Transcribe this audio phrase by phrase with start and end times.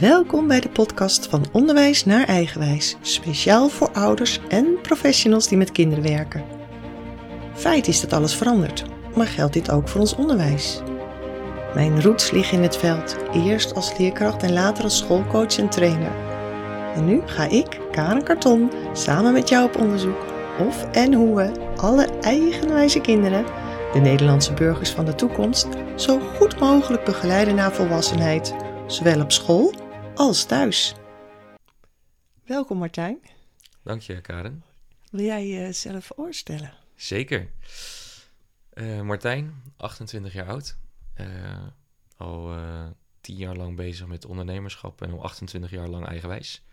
[0.00, 5.72] Welkom bij de podcast van Onderwijs naar Eigenwijs, speciaal voor ouders en professionals die met
[5.72, 6.44] kinderen werken.
[7.54, 8.84] Feit is dat alles verandert,
[9.16, 10.80] maar geldt dit ook voor ons onderwijs?
[11.74, 16.12] Mijn roots liggen in het veld, eerst als leerkracht en later als schoolcoach en trainer.
[16.94, 20.24] En nu ga ik, Karen Karton, samen met jou op onderzoek
[20.68, 23.44] of en hoe we alle eigenwijze kinderen,
[23.92, 28.54] de Nederlandse burgers van de toekomst, zo goed mogelijk begeleiden naar volwassenheid,
[28.86, 29.81] zowel op school
[30.14, 30.94] als thuis.
[32.44, 33.18] Welkom Martijn.
[33.82, 34.64] Dank je, Karen.
[35.10, 36.74] Wil jij jezelf voorstellen?
[36.94, 37.50] Zeker.
[38.70, 40.76] Eh, Martijn, 28 jaar oud.
[41.14, 41.66] Eh,
[42.16, 42.86] al uh,
[43.20, 46.64] 10 jaar lang bezig met ondernemerschap en al 28 jaar lang eigenwijs.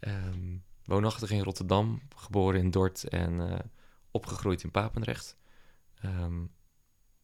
[0.00, 3.60] Um, woonachtig in Rotterdam, geboren in Dort en
[4.10, 5.36] opgegroeid in Papendrecht.
[6.04, 6.52] Um,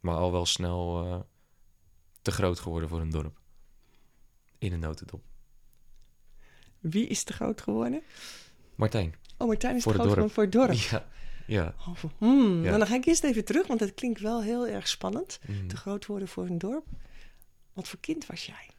[0.00, 1.26] maar al wel snel
[2.22, 3.40] te groot geworden voor een dorp.
[4.58, 5.31] In een notendop.
[6.82, 8.02] Wie is te groot geworden?
[8.74, 9.14] Martijn.
[9.38, 10.72] Oh, Martijn is voor te groot geworden voor het dorp.
[10.72, 11.06] Ja.
[11.46, 11.74] Ja.
[11.88, 12.62] Oh, hmm.
[12.62, 12.68] ja.
[12.68, 15.38] Nou, dan ga ik eerst even terug, want het klinkt wel heel erg spannend.
[15.46, 15.68] Mm.
[15.68, 16.86] Te groot worden voor een dorp.
[17.72, 18.70] Wat voor kind was jij?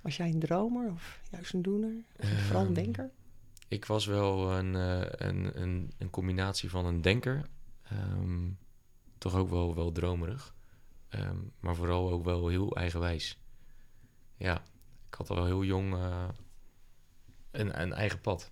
[0.00, 1.94] Was jij een dromer of juist een doener?
[2.18, 3.10] Of Um, vooral een denker?
[3.68, 7.42] Ik was wel een, uh, een, een, een, combinatie van een denker.
[7.92, 8.58] Um,
[9.18, 10.54] toch ook wel, wel dromerig.
[11.10, 13.38] Um, maar vooral ook wel heel eigenwijs.
[14.36, 14.62] Ja,
[15.08, 16.28] ik had al heel jong uh,
[17.52, 18.50] een, een eigen pad.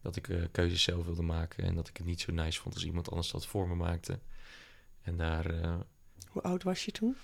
[0.00, 2.74] Dat ik uh, keuzes zelf wilde maken en dat ik het niet zo nice vond
[2.74, 4.18] als iemand anders dat voor me maakte.
[5.02, 5.54] En daar.
[5.54, 5.74] Uh,
[6.28, 7.16] Hoe oud was je toen?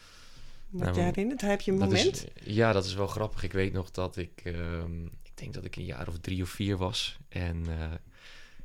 [0.69, 1.41] Wat nou, je herinnert?
[1.41, 2.29] Heb je een moment?
[2.35, 3.43] Is, ja, dat is wel grappig.
[3.43, 4.45] Ik weet nog dat ik.
[4.45, 4.85] Uh,
[5.23, 7.19] ik denk dat ik een jaar of drie of vier was.
[7.29, 7.93] En uh,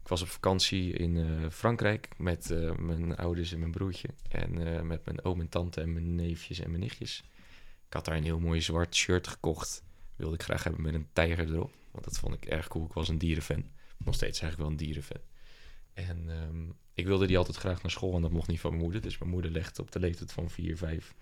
[0.02, 4.10] ik was op vakantie in Frankrijk met mijn ouders en mijn broertje.
[4.30, 7.24] En met mijn oom en tante en mijn neefjes en mijn nichtjes.
[7.88, 9.84] Ik had daar een heel mooi zwart shirt gekocht.
[10.16, 11.74] Wilde ik graag hebben met een tijger erop.
[11.92, 12.86] Want dat vond ik erg cool.
[12.86, 13.66] Ik was een dierenfan.
[13.98, 15.22] Nog steeds eigenlijk wel een dierenfan.
[15.94, 18.84] En um, ik wilde die altijd graag naar school en dat mocht niet van mijn
[18.84, 19.02] moeder.
[19.02, 21.14] Dus mijn moeder legde op de leeftijd van 4, 5...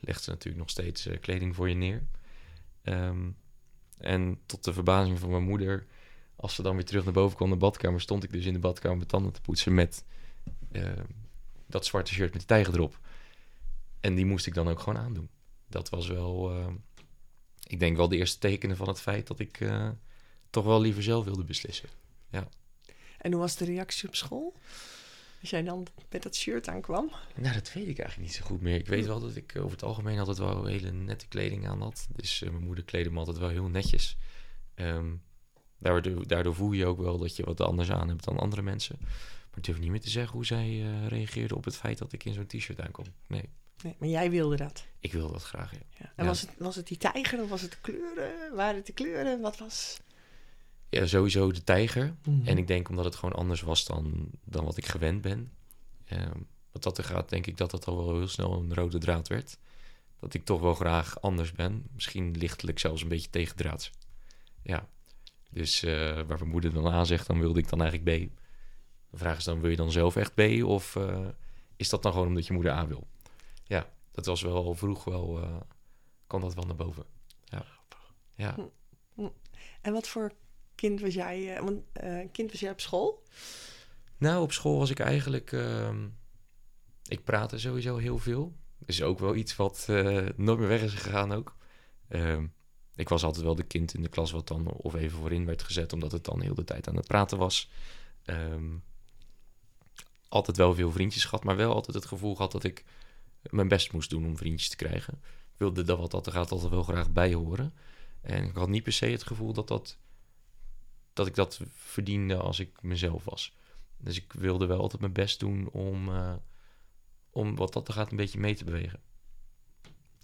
[0.00, 2.06] legt ze natuurlijk nog steeds uh, kleding voor je neer.
[2.82, 3.36] Um,
[3.98, 5.86] en tot de verbazing van mijn moeder...
[6.36, 8.00] als ze dan weer terug naar boven kwam de badkamer...
[8.00, 10.04] stond ik dus in de badkamer mijn tanden te poetsen met...
[10.72, 10.92] Uh,
[11.66, 12.98] dat zwarte shirt met die tijger erop.
[14.00, 15.28] En die moest ik dan ook gewoon aandoen.
[15.68, 16.50] Dat was wel...
[17.66, 19.60] ik denk wel de eerste tekenen van het feit dat ik...
[19.60, 19.88] Uh,
[20.50, 21.88] toch wel liever zelf wilde beslissen.
[22.30, 22.48] Ja.
[23.18, 24.54] En hoe was de reactie op school?
[25.40, 27.10] Als jij dan met dat shirt aankwam?
[27.34, 28.76] Nou, dat weet ik eigenlijk niet zo goed meer.
[28.76, 32.06] Ik weet wel dat ik over het algemeen altijd wel hele nette kleding aan had.
[32.16, 34.16] Dus uh, mijn moeder kleedde me altijd wel heel netjes.
[34.74, 35.22] Um,
[35.78, 38.96] daardoor, daardoor voel je ook wel dat je wat anders aan hebt dan andere mensen.
[39.00, 42.12] Maar ik durf niet meer te zeggen hoe zij uh, reageerde op het feit dat
[42.12, 43.06] ik in zo'n t-shirt aankom.
[43.26, 43.48] Nee.
[43.82, 44.84] Nee, maar jij wilde dat?
[44.98, 45.78] Ik wilde dat graag, ja.
[45.98, 46.12] ja.
[46.16, 46.24] En ja.
[46.24, 48.54] Was, het, was het die tijger of was het de kleuren?
[48.54, 49.40] Waren het de kleuren?
[49.40, 50.00] Wat was...
[50.88, 52.04] Ja, sowieso de tijger.
[52.04, 52.46] Mm -hmm.
[52.46, 55.52] En ik denk omdat het gewoon anders was dan, dan wat ik gewend ben.
[56.12, 58.98] Um, wat dat er gaat, denk ik dat dat al wel heel snel een rode
[58.98, 59.58] draad werd.
[60.20, 61.86] Dat ik toch wel graag anders ben.
[61.94, 63.90] Misschien lichtelijk zelfs een beetje tegendraads.
[64.62, 64.88] Ja.
[65.50, 68.30] Dus uh, waar mijn moeder dan A zegt, dan wilde ik dan eigenlijk B.
[69.10, 70.64] De vraag is dan, wil je dan zelf echt B?
[70.64, 71.28] Of uh,
[71.76, 73.06] is dat dan gewoon omdat je moeder A wil?
[73.64, 75.42] Ja, dat was wel vroeg wel...
[75.42, 75.56] Uh,
[76.26, 77.04] kwam dat wel naar boven.
[77.44, 77.64] Ja.
[78.34, 78.56] ja.
[79.80, 80.32] En wat voor
[80.74, 81.56] kind was jij?
[81.56, 83.22] Uh, want uh, kind was jij op school?
[84.16, 85.52] Nou, op school was ik eigenlijk.
[85.52, 85.94] Uh,
[87.06, 88.56] ik praatte sowieso heel veel.
[88.78, 89.84] Dus ook wel iets wat
[90.36, 91.56] nooit meer weg is gegaan ook.
[92.08, 92.46] Ehm,
[92.94, 95.62] ik was altijd wel de kind in de klas wat dan of even voorin werd
[95.62, 97.70] gezet, omdat het dan heel de tijd aan het praten was.
[98.24, 98.82] Um,
[100.28, 102.84] altijd wel veel vriendjes gehad, maar wel altijd het gevoel gehad dat ik
[103.50, 105.14] mijn best moest doen om vriendjes te krijgen.
[105.24, 107.74] Ik wilde dat wat dat er gaat altijd wel graag bij horen.
[108.20, 109.98] En ik had niet per se het gevoel dat dat
[111.12, 113.56] dat ik dat verdiende als ik mezelf was.
[113.96, 116.34] Dus ik wilde wel altijd mijn best doen om, uh,
[117.30, 119.00] om wat dat er gaat een beetje mee te bewegen.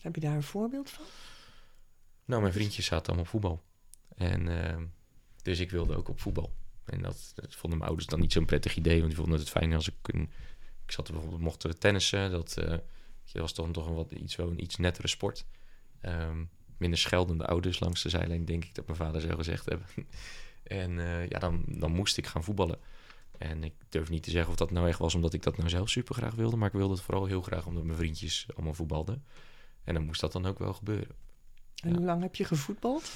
[0.02, 1.04] Heb je daar een voorbeeld van?
[2.24, 3.62] Nou, mijn vriendjes zaten allemaal op voetbal.
[4.14, 4.76] En uh,
[5.42, 6.52] dus ik wilde ook op voetbal.
[6.84, 9.50] En dat, dat vonden mijn ouders dan niet zo'n prettig idee, want die vonden het
[9.50, 10.30] fijn als ik een...
[10.84, 12.74] Ik zat er bijvoorbeeld, mochten we tennissen, dat, uh,
[13.32, 15.44] dat was toch, toch een wat iets, wel een iets nettere sport.
[16.02, 19.86] Um, minder scheldende ouders langs de zijlijn, denk ik dat mijn vader zou gezegd hebben.
[20.62, 22.78] En uh, ja, dan, dan moest ik gaan voetballen.
[23.38, 25.68] En ik durf niet te zeggen of dat nou echt was omdat ik dat nou
[25.68, 26.56] zelf super graag wilde.
[26.56, 29.24] Maar ik wilde het vooral heel graag omdat mijn vriendjes allemaal voetbalden.
[29.84, 31.14] En dan moest dat dan ook wel gebeuren.
[31.82, 31.96] En ja.
[31.96, 33.10] hoe lang heb je gevoetbald?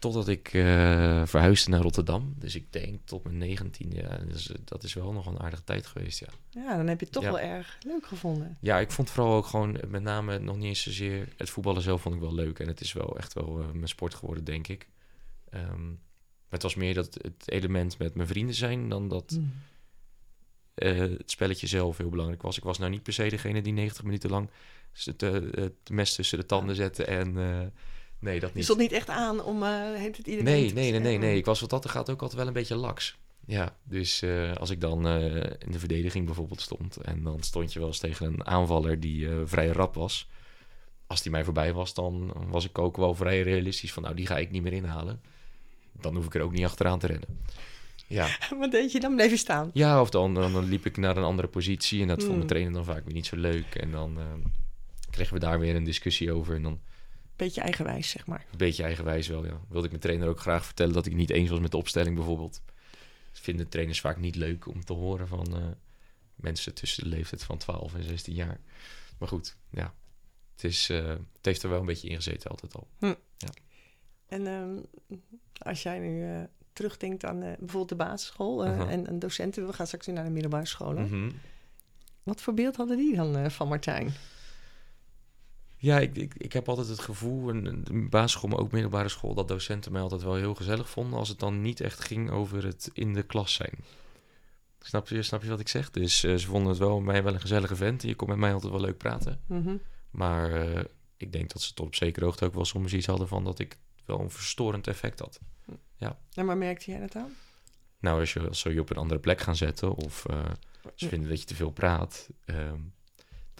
[0.00, 2.34] Totdat ik eh, verhuisde naar Rotterdam.
[2.38, 5.86] Dus ik denk tot mijn 19 ja, dus, dat is wel nog een aardige tijd
[5.86, 6.26] geweest, ja.
[6.50, 7.30] Ja, dan heb je het toch Ja.
[7.30, 8.56] wel erg leuk gevonden.
[8.60, 11.28] Ja, ik vond vooral ook gewoon met name nog niet eens zozeer...
[11.36, 12.58] Het voetballen zelf vond ik wel leuk.
[12.58, 14.88] En het is wel echt wel eh, mijn sport geworden, denk ik.
[15.50, 15.90] Ehm,
[16.48, 18.88] het was meer dat het element met mijn vrienden zijn...
[18.88, 19.52] dan dat Mm.
[20.74, 22.56] eh, het spelletje zelf heel belangrijk was.
[22.56, 24.50] Ik was nou niet per se degene die 90 minuten lang...
[25.04, 27.34] het, eh, het mes tussen de tanden zette en...
[28.20, 28.64] eh, nee, dat Je niet.
[28.64, 31.36] stond niet echt aan om eh het iedereen Nee, te nee, nee, nee, nee.
[31.36, 33.18] Ik was wat dat er gaat ook altijd wel een beetje laks.
[33.46, 36.96] Ja, dus eh, als ik dan eh, in de verdediging bijvoorbeeld stond...
[36.96, 40.28] en dan stond je wel eens tegen een aanvaller die eh, vrij rap was...
[41.06, 44.02] als die mij voorbij was, dan was ik ook wel vrij realistisch van...
[44.02, 45.20] nou, die ga ik niet meer inhalen.
[46.00, 47.28] Dan hoef ik er ook niet achteraan te rennen.
[48.06, 48.28] Ja,
[48.58, 49.14] Wat deed je dan?
[49.14, 49.70] Bleef je staan?
[49.74, 52.02] ja of dan, dan, dan liep ik naar een andere positie...
[52.02, 52.40] en dat vond Hmm.
[52.40, 53.74] de trainer dan vaak weer niet zo leuk.
[53.74, 54.24] En dan eh,
[55.10, 56.54] kregen we daar weer een discussie over...
[56.54, 56.80] en dan
[57.40, 58.46] Beetje eigenwijs, zeg maar.
[58.50, 59.60] een beetje eigenwijs wel, ja.
[59.68, 62.14] Wilde ik mijn trainer ook graag vertellen dat ik niet eens was met de opstelling
[62.16, 62.62] bijvoorbeeld.
[63.32, 65.62] Vinden trainers vaak niet leuk om te horen van eh,
[66.34, 68.60] mensen tussen de leeftijd van 12 en 16 jaar.
[69.18, 69.94] Maar goed, ja.
[70.54, 72.88] Het, is, eh, het heeft er wel een beetje in gezeten altijd al.
[74.26, 74.76] En ehm,
[75.58, 78.88] als jij nu eh, terugdenkt aan bijvoorbeeld de basisschool Mhm.
[78.88, 81.02] en, en docenten, we gaan straks weer naar de middelbare scholen.
[81.02, 81.30] Mhm.
[82.22, 84.12] Wat voor beeld hadden die dan van Martijn?
[85.82, 89.34] Ja, ik, ik, ik heb altijd het gevoel, en de basisschool, maar ook middelbare school,
[89.34, 92.64] dat docenten mij altijd wel heel gezellig vonden als het dan niet echt ging over
[92.64, 93.74] het in de klas zijn.
[94.80, 95.90] Snap je, snap je wat ik zeg?
[95.90, 98.36] Dus eh, ze vonden het wel mij wel een gezellige vent en je kon met
[98.38, 99.40] mij altijd wel leuk praten.
[99.46, 99.76] Mhm.
[100.10, 100.84] Maar eh,
[101.16, 103.58] ik denk dat ze tot op zekere hoogte ook wel soms iets hadden van dat
[103.58, 105.40] ik wel een verstorend effect had.
[106.34, 107.32] En maar merkte jij dat aan?
[107.98, 110.44] Nou, als je, als ze je op een andere plek gaan zetten of eh,
[110.94, 111.08] ze Ja.
[111.08, 112.78] vinden dat je te veel praat, ehm,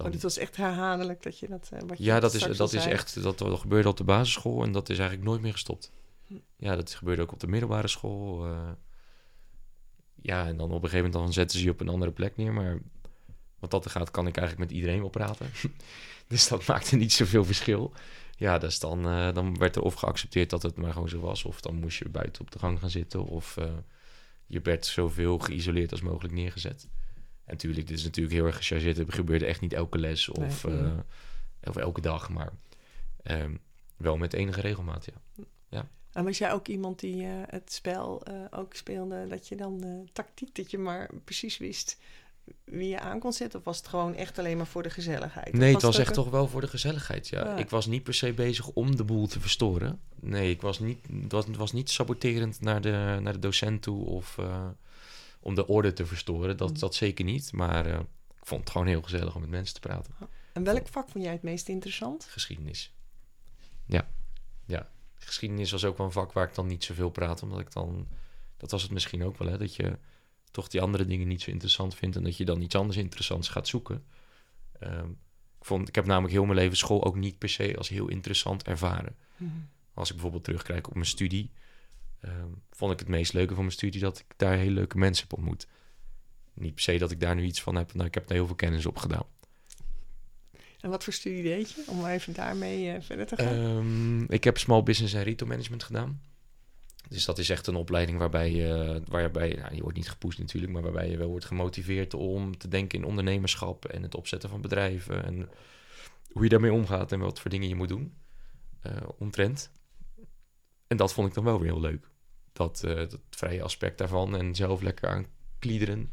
[0.01, 0.09] dan...
[0.09, 2.73] Oh, dit was echt herhaaldelijk dat je dat eh, wat je Ja, dat is, dat
[2.73, 5.93] is echt, dat, dat gebeurde op de basisschool en dat is eigenlijk nooit meer gestopt.
[6.27, 6.35] Hm.
[6.57, 8.47] Ja, dat gebeurde ook op de middelbare school.
[8.47, 8.71] eh.
[10.23, 12.37] ja, en dan op een gegeven moment dan zetten ze je op een andere plek
[12.37, 12.79] neer, maar
[13.59, 15.51] wat dat er gaat, kan ik eigenlijk met iedereen wel praten.
[16.29, 17.93] dus dat maakte niet zoveel verschil.
[18.37, 21.45] Ja, dus dan, eh, dan werd er of geaccepteerd dat het maar gewoon zo was,
[21.45, 23.57] of dan moest je buiten op de gang gaan zitten, of
[24.47, 26.89] je werd zoveel geïsoleerd als mogelijk neergezet.
[27.51, 28.97] En natuurlijk, dit is natuurlijk heel erg gechargeerd.
[28.97, 30.93] Het gebeurde echt niet elke les of, Nee, eh,
[31.65, 32.53] of elke dag, maar
[33.23, 33.55] ehm,
[33.97, 35.49] wel met enige regelmaat, ja.
[36.13, 39.83] En was jij ook iemand die eh, het spel eh, ook speelde, dat je dan
[39.83, 41.99] eh, tactiek, dat je maar precies wist
[42.65, 43.59] wie je aan kon zetten?
[43.59, 45.53] Of was het gewoon echt alleen maar voor de gezelligheid?
[45.53, 47.45] Nee, het was echt een- toch wel voor de gezelligheid, ja.
[47.45, 47.57] Ja.
[47.57, 50.01] Ik was niet per se bezig om de boel te verstoren.
[50.21, 54.05] Nee, ik was niet, het was, was niet saboterend naar de, naar de docent toe
[54.05, 54.39] of
[55.41, 56.57] om de orde te verstoren.
[56.57, 56.79] Dat, Mm.
[56.79, 57.99] dat zeker niet, maar eh,
[58.41, 60.15] ik vond het gewoon heel gezellig om met mensen te praten.
[60.53, 62.25] En welk vak vond jij het meest interessant?
[62.25, 62.95] Geschiedenis.
[63.87, 64.09] Ja,
[64.67, 64.91] ja.
[65.15, 68.09] Geschiedenis was ook wel een vak waar ik dan niet zoveel praat, omdat ik dan...
[68.57, 69.99] Dat was het misschien ook wel, hè, dat je
[70.51, 73.49] toch die andere dingen niet zo interessant vindt en dat je dan iets anders interessants
[73.49, 74.05] gaat zoeken.
[74.79, 75.09] Ehm,
[75.59, 78.09] ik, vond, ik heb namelijk heel mijn leven school ook niet per se als heel
[78.09, 79.17] interessant ervaren.
[79.95, 81.51] Als ik bijvoorbeeld terugkijk op mijn studie,
[82.21, 85.27] ehm, vond ik het meest leuke van mijn studie dat ik daar hele leuke mensen
[85.29, 85.67] heb ontmoet.
[86.55, 88.47] Niet per se dat ik daar nu iets van heb, nou, ik heb daar heel
[88.47, 89.27] veel kennis op gedaan.
[90.81, 91.85] En wat voor studie deed je?
[91.87, 93.55] Om even daarmee eh, verder te gaan.
[93.55, 96.21] Ehm, ik heb Small Business en Retail Management gedaan.
[97.09, 100.73] Dus dat is echt een opleiding waarbij je, waarbij, nou, je wordt niet gepoest natuurlijk,
[100.73, 104.61] maar waarbij je wel wordt gemotiveerd om te denken in ondernemerschap en het opzetten van
[104.61, 105.49] bedrijven en
[106.33, 108.15] hoe je daarmee omgaat en wat voor dingen je moet doen
[108.81, 109.71] eh omtrent.
[110.87, 112.10] En dat vond ik dan wel weer heel leuk.
[112.61, 115.27] Dat, eh, dat vrije aspect daarvan en zelf lekker aan
[115.59, 116.13] kliederen,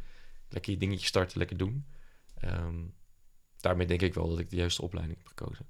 [0.50, 1.86] lekker je dingetje starten, lekker doen.
[2.39, 2.75] Ehm,
[3.58, 5.68] daarmee denk ik wel dat ik de juiste opleiding heb gekozen.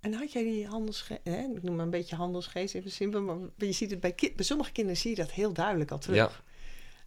[0.00, 3.36] En had jij die handelsgeest, hè, ik noem maar een beetje handelsgeest, even simpel, maar
[3.56, 6.16] je ziet het bij, bij sommige kinderen zie je dat heel duidelijk al terug.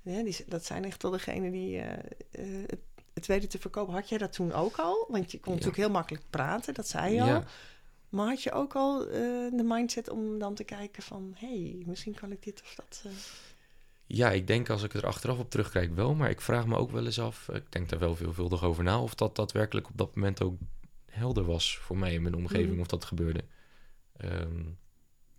[0.03, 1.93] Ja, Ja, die, dat zijn echt wel degenen die eh,
[2.31, 2.79] eh, het,
[3.13, 3.93] het weten te verkopen.
[3.93, 5.05] Had jij dat toen ook al?
[5.09, 5.57] Want je kon Ja.
[5.57, 7.43] natuurlijk heel makkelijk praten, dat zei je al.
[8.09, 9.11] Maar had je ook al eh,
[9.51, 11.33] de mindset om dan te kijken van...
[11.35, 13.03] hé, hey, misschien kan ik dit of dat...
[13.05, 13.11] eh.
[14.05, 16.91] Ja, ik denk als ik er achteraf op terugkijk wel, maar ik vraag me ook
[16.91, 20.15] wel eens af, ik denk daar wel veelvuldig over na, of dat daadwerkelijk op dat
[20.15, 20.57] moment ook
[21.05, 22.79] helder was voor mij in mijn omgeving, Mhm.
[22.79, 23.43] of dat gebeurde.
[24.17, 24.63] Ehm,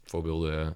[0.04, 0.70] voorbeelden eh,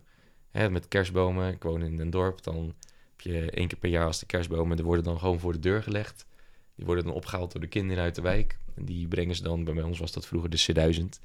[0.51, 2.75] hè, met kerstbomen, ik woon in een dorp, dan
[3.11, 5.59] heb je één keer per jaar als de kerstbomen, die worden dan gewoon voor de
[5.59, 6.27] deur gelegd.
[6.75, 8.59] Die worden dan opgehaald door de kinderen uit de wijk.
[8.75, 11.21] En die brengen ze dan, bij ons was dat vroeger de C1000,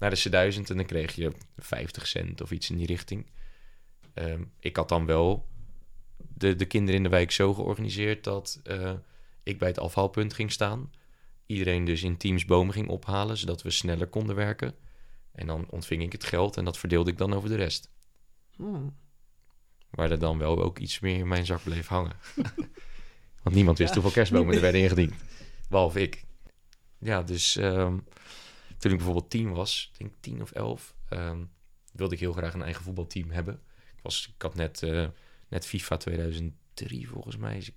[0.00, 3.26] naar de C1000 en dan kreeg je 50 cent of iets in die richting.
[4.14, 5.48] Ehm, ik had dan wel
[6.16, 8.92] de, de kinderen in de wijk zo georganiseerd dat eh,
[9.42, 10.90] ik bij het afhaalpunt ging staan.
[11.46, 14.74] Iedereen dus in teams bomen ging ophalen, zodat we sneller konden werken.
[15.32, 17.90] En dan ontving ik het geld en dat verdeelde ik dan over de rest.
[18.56, 18.96] Hmm.
[19.90, 22.16] Waar er dan wel ook iets meer in mijn zak bleef hangen.
[23.42, 23.94] Want niemand wist Ja.
[24.00, 25.14] hoeveel kerstbomen er werden ingediend.
[25.68, 26.24] Behalve ik.
[26.98, 27.98] Ja, dus ehm,
[28.80, 31.44] toen ik bijvoorbeeld tien was, ik denk tien of elf, ehm,
[31.92, 33.54] wilde ik heel graag een eigen voetbalteam hebben.
[33.96, 35.08] Ik, was, ik had net, eh,
[35.48, 37.54] net FIFA 2003 volgens mij.
[37.54, 37.74] Dus ik,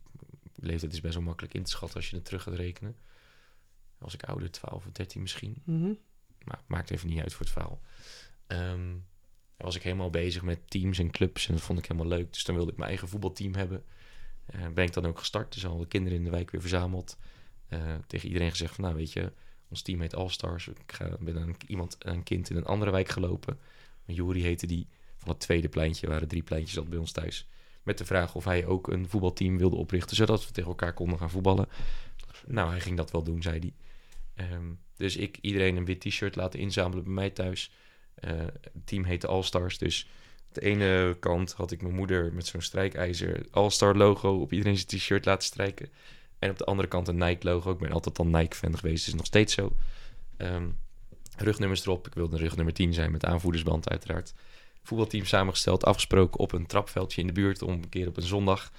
[0.55, 2.95] leeftijd is best wel makkelijk in te schatten als je het terug gaat rekenen.
[3.97, 5.61] Was ik ouder, 12 of 13 misschien.
[5.65, 5.93] Mhm.
[6.43, 7.81] Maar maakt even niet uit voor het verhaal.
[8.47, 9.03] Dan
[9.57, 12.33] was ik helemaal bezig met teams en clubs en dat vond ik helemaal leuk.
[12.33, 13.83] Dus dan wilde ik mijn eigen voetbalteam hebben.
[14.45, 15.53] Eh, ben ik dan ook gestart.
[15.53, 17.17] Dus al de kinderen in de wijk weer verzameld.
[17.67, 19.31] Eh, tegen iedereen gezegd van, nou weet je,
[19.73, 20.67] ons team heet All Stars.
[20.67, 23.59] Ik ga, ben iemand, een kind in een andere wijk gelopen.
[24.05, 24.87] Jori heette die.
[25.17, 27.47] Van het tweede pleintje waren drie pleintjes al bij ons thuis.
[27.83, 31.17] Met de vraag of hij ook een voetbalteam wilde oprichten, zodat we tegen elkaar konden
[31.19, 31.67] gaan voetballen.
[32.45, 33.73] Nou, hij ging dat wel doen, zei hij.
[34.45, 37.71] Ehm, dus ik iedereen een wit t-shirt laten inzamelen bij mij thuis.
[38.15, 39.77] Eh, het team heette All Stars.
[39.77, 40.07] Dus
[40.51, 44.77] de ene kant had ik mijn moeder met zo'n strijkijzer All Star logo op iedereen
[44.77, 45.89] zijn t-shirt laten strijken.
[46.43, 47.71] En op de andere kant een Nike logo.
[47.71, 49.75] Ik ben altijd al Nike fan geweest, is nog steeds zo.
[50.37, 50.69] Ehm,
[51.37, 52.07] rugnummers erop.
[52.07, 54.33] Ik wilde rugnummer 10 zijn met aanvoerdersband uiteraard.
[54.83, 58.71] Voetbalteam samengesteld, afgesproken op een trapveldje in de buurt om een keer op een zondag.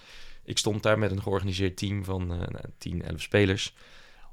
[0.44, 3.74] Ik stond daar met een georganiseerd team van eh nou, 10, 11 spelers.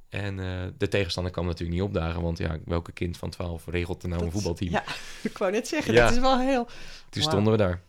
[0.09, 4.03] En eh, de tegenstander kwam natuurlijk niet opdagen, want ja, welke kind van 12 regelt
[4.03, 4.71] er nou een voetbalteam?
[4.71, 4.83] Ja,
[5.29, 6.03] ik wou net zeggen, Ja.
[6.03, 6.67] dat is wel heel...
[7.09, 7.81] Toen stonden we daar.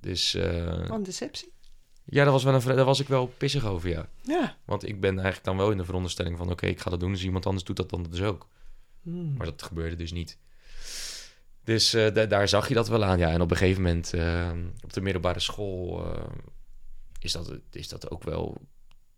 [0.00, 1.52] Dus eh, Wat een deceptie.
[2.10, 4.08] Ja, daar was, wel een, daar was ik wel pissig over, ja.
[4.22, 4.56] Ja.
[4.64, 6.50] Want ik ben eigenlijk dan wel in de veronderstelling van...
[6.50, 8.48] oké, ik ga dat doen, dus iemand anders doet dat dan dus ook.
[9.02, 9.34] Hmm.
[9.36, 10.38] Maar dat gebeurde dus niet.
[11.64, 13.30] Dus eh, da- daar zag je dat wel aan, ja.
[13.30, 14.50] En op een gegeven moment eh,
[14.84, 16.04] op de middelbare school...
[16.04, 16.22] eh,
[17.20, 18.60] is, dat, is dat ook wel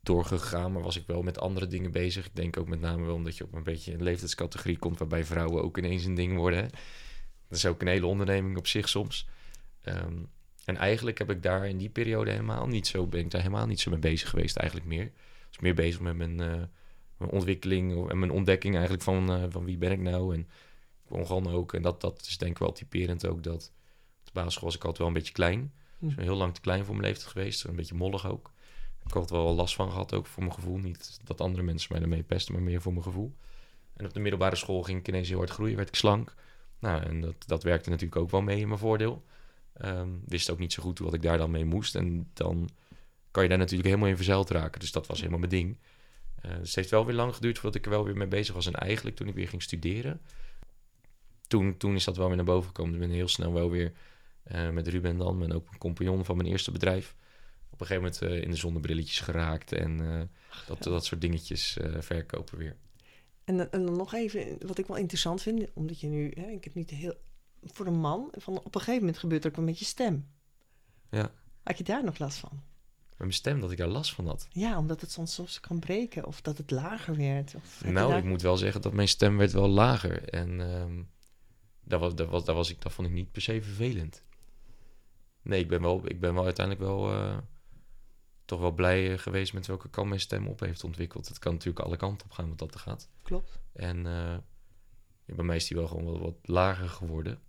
[0.00, 2.26] doorgegaan, maar was ik wel met andere dingen bezig.
[2.26, 4.98] Ik denk ook met name wel omdat je op een beetje een leeftijdscategorie komt...
[4.98, 6.68] waarbij vrouwen ook ineens een ding worden, hè.
[7.48, 9.28] Dat is ook een hele onderneming op zich soms.
[9.82, 10.14] Ehm,
[10.64, 13.06] en eigenlijk heb ik daar in die periode helemaal niet zo...
[13.06, 15.04] ben ik daar helemaal niet zo mee bezig geweest eigenlijk meer.
[15.04, 15.12] Ik
[15.48, 16.62] was meer bezig met mijn, eh,
[17.16, 20.34] mijn ontwikkeling en mijn ontdekking eigenlijk van, eh, van wie ben ik nou.
[20.34, 20.48] En
[21.08, 23.72] gewoon ook, en dat, dat is denk ik wel typerend ook, dat
[24.20, 25.72] op de basisschool was ik altijd wel een beetje klein.
[25.98, 28.52] Dus heel lang te klein voor mijn leeftijd geweest, een beetje mollig ook.
[29.06, 30.76] Ik had er wel last van gehad ook voor mijn gevoel.
[30.76, 33.34] Niet dat andere mensen mij daarmee pesten, maar meer voor mijn gevoel.
[33.96, 36.34] En op de middelbare school ging ik ineens heel hard groeien, werd ik slank.
[36.78, 39.24] Nou, en dat, dat werkte natuurlijk ook wel mee in mijn voordeel.
[39.72, 41.94] Ehm, wist ook niet zo goed wat ik daar dan mee moest.
[41.94, 42.68] En dan
[43.30, 44.80] kan je daar natuurlijk helemaal in verzeild raken.
[44.80, 45.78] Dus dat was helemaal mijn ding.
[46.42, 48.54] Eh, dus het heeft wel weer lang geduurd voordat ik er wel weer mee bezig
[48.54, 48.66] was.
[48.66, 50.20] En eigenlijk toen ik weer ging studeren,
[51.46, 52.94] toen, toen is dat wel weer naar boven gekomen.
[52.94, 53.92] Ik ben heel snel wel weer
[54.42, 57.14] eh, met Ruben dan, ben ook een compagnon van mijn eerste bedrijf.
[57.70, 59.96] Op een gegeven moment eh, in de zonnebrilletjes geraakt en
[60.66, 62.76] dat, dat soort dingetjes verkopen weer.
[63.44, 66.46] En, dan- en dan nog even, wat ik wel interessant vind, omdat je nu, hè,
[66.50, 67.14] ik heb niet heel,
[67.62, 70.28] voor een man, van op een gegeven moment gebeurt er ook een beetje stem.
[71.10, 71.30] Ja.
[71.62, 72.62] Had je daar nog last van?
[73.08, 74.46] Met mijn stem dat ik daar last van had.
[74.50, 77.54] Ja, omdat het soms, soms kan breken of dat het lager werd.
[77.54, 80.28] Of je Nou, daar- ik moet wel zeggen dat mijn stem werd wel lager.
[80.28, 81.02] En ehm
[81.84, 84.22] dat, was, dat, was, dat, was ik, dat vond ik niet per se vervelend.
[85.42, 87.38] Nee, ik ben wel, ik ben wel uiteindelijk wel eh,
[88.44, 91.28] toch wel blij eh, geweest met welke kant mijn stem op heeft ontwikkeld.
[91.28, 93.08] Het kan natuurlijk alle kanten op gaan wat dat er gaat.
[93.22, 93.60] Klopt.
[93.72, 94.36] En eh,
[95.24, 97.40] bij mij is die wel gewoon wat lager geworden.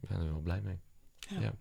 [0.00, 0.80] Ik ben er wel blij mee.
[1.18, 1.40] Ja.
[1.40, 1.54] Ja.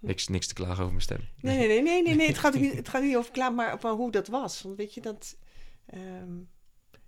[0.00, 1.20] Niks, niks te klagen over mijn stem.
[1.40, 2.26] Nee, nee, nee, nee, nee, nee.
[2.26, 4.62] Het, gaat niet, het gaat niet over klaar, maar over hoe dat was.
[4.62, 5.36] Want weet je, dat...
[5.86, 6.32] ehm,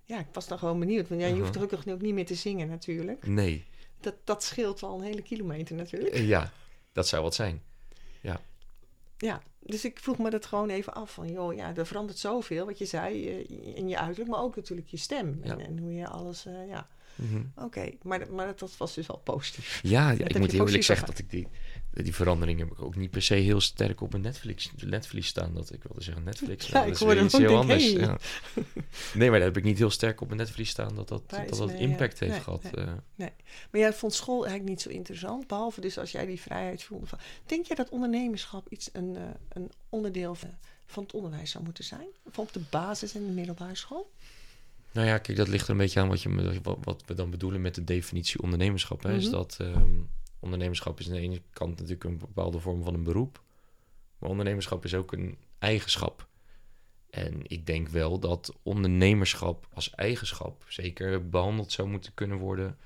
[0.03, 1.07] ja, ik was dan gewoon benieuwd.
[1.07, 1.63] Want ja, je hoeft Uh-huh.
[1.69, 3.27] gelukkig ook niet meer te zingen natuurlijk.
[3.27, 3.65] Nee,
[3.99, 6.13] Dat, dat scheelt wel een hele kilometer natuurlijk.
[6.13, 6.51] Eh, ja,
[6.91, 7.61] dat zou wat zijn.
[9.17, 11.13] Ja, dus ik vroeg me dat gewoon even af.
[11.13, 14.55] Van, joh, ja, er verandert zoveel, wat je zei, eh, in je uiterlijk, maar ook
[14.55, 15.39] natuurlijk je stem.
[15.41, 15.65] En, Ja.
[15.65, 16.87] en hoe je alles, ja.
[17.15, 17.41] Mhm.
[17.55, 19.79] Oké, maar, dat- maar dat, was dus wel positief.
[19.83, 21.47] Ja, ja ik moet heel eerlijk zeggen dat ik die,
[21.91, 25.53] die verandering heb ik ook niet per se heel sterk op mijn Netflix, Netflix staan.
[25.53, 27.83] Dat ik wilde zeggen Netflix, Ja, ik is iets heel anders.
[27.83, 27.91] hey.
[27.93, 28.17] Ja.
[29.13, 31.41] Nee, maar dat heb ik niet heel sterk op mijn Netflix staan dat dat, Daar
[31.41, 32.25] dat, is dat mee, impact ja.
[32.25, 32.63] heeft Nee, gehad.
[33.15, 33.27] nee.
[33.27, 33.33] eh.
[33.71, 37.05] Maar jij vond school eigenlijk niet zo interessant, behalve dus als jij die vrijheid voelde.
[37.05, 40.49] Van, denk jij dat ondernemerschap iets een, eh, een onderdeel van,
[40.85, 42.07] van het onderwijs zou moeten zijn?
[42.23, 44.11] Of op de basis en de middelbare school?
[44.95, 47.61] Nou ja, kijk, dat ligt er een beetje aan wat, je, wat we dan bedoelen
[47.61, 49.03] met de definitie ondernemerschap.
[49.03, 49.15] Hè?
[49.15, 49.31] Is Mhm.
[49.33, 49.99] dat ehm,
[50.39, 53.43] ondernemerschap is aan de ene kant natuurlijk een bepaalde vorm van een beroep.
[54.17, 56.27] Maar ondernemerschap is ook een eigenschap.
[57.09, 62.77] En ik denk wel dat ondernemerschap als eigenschap zeker behandeld zou moeten kunnen worden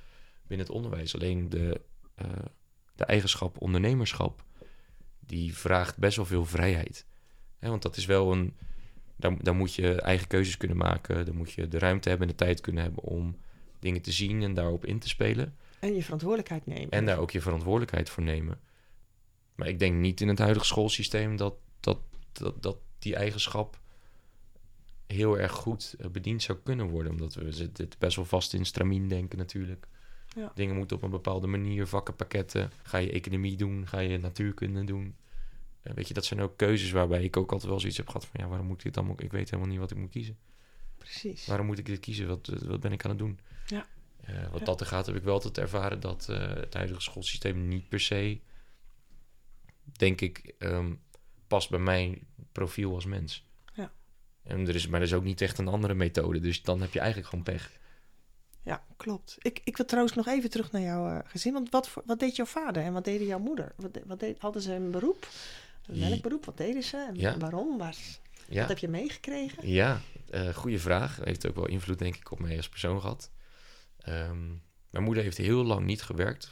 [0.48, 1.16] binnen het onderwijs.
[1.16, 1.82] Alleen de,
[2.16, 2.28] eh,
[2.96, 4.44] de eigenschap ondernemerschap,
[5.20, 7.06] die vraagt best wel veel vrijheid.
[7.58, 8.58] Hè, want dat is wel een,
[9.20, 11.26] daar, daar moet je eigen keuzes kunnen maken.
[11.26, 13.38] Dan moet je de ruimte hebben en de tijd kunnen hebben om
[13.80, 15.56] dingen te zien en daarop in te spelen.
[15.80, 16.90] En je verantwoordelijkheid nemen.
[16.90, 18.60] En daar ook je verantwoordelijkheid voor nemen.
[19.56, 22.00] Maar ik denk niet in het huidige schoolsysteem dat, dat,
[22.32, 23.80] dat, dat die eigenschap
[25.08, 27.12] heel erg goed eh, bediend zou kunnen worden.
[27.12, 29.88] Omdat we zitten best wel vast in stramien denken natuurlijk.
[30.36, 30.52] Ja.
[30.56, 32.72] Dingen moeten op een bepaalde manier, vakkenpakketten.
[32.84, 35.16] Ga je economie doen, ga je natuurkunde doen.
[35.82, 38.40] Weet je, dat zijn ook keuzes waarbij ik ook altijd wel zoiets heb gehad van...
[38.44, 39.16] ja, waarom moet ik dit allemaal...
[39.20, 40.38] Ik weet helemaal niet wat ik moet kiezen.
[40.98, 41.48] Precies.
[41.48, 42.28] Waarom moet ik dit kiezen?
[42.28, 43.40] Wat, wat ben ik aan het doen?
[43.68, 43.86] Ja.
[44.22, 44.66] Eh, wat Ja.
[44.66, 48.00] dat er gaat, heb ik wel altijd ervaren dat eh, het huidige schoolsysteem niet per
[48.00, 48.40] se,
[49.84, 50.94] denk ik, ehm,
[51.48, 53.48] past bij mijn profiel als mens.
[53.74, 53.92] Ja.
[54.44, 56.94] En er is, maar er is ook niet echt een andere methode, dus dan heb
[56.94, 57.72] je eigenlijk gewoon pech.
[58.64, 59.36] Ja, klopt.
[59.40, 61.54] Ik, ik wil trouwens nog even terug naar jouw eh, gezin.
[61.54, 63.74] Want wat, wat deed jouw vader en wat deed jouw moeder?
[63.76, 65.28] Wat, wat deed, hadden ze een beroep?
[65.90, 66.46] Welk beroep?
[66.46, 67.06] Wat deden ze?
[67.10, 67.38] En Ja.
[67.38, 67.78] waarom?
[67.78, 67.96] Waar,
[68.50, 69.68] Ja, Wat heb je meegekregen?
[69.70, 71.20] ja eh goede vraag.
[71.24, 73.32] Heeft ook wel invloed, denk ik, op mij als persoon gehad.
[73.98, 74.48] Ehm,
[74.90, 76.52] mijn moeder heeft heel lang niet gewerkt.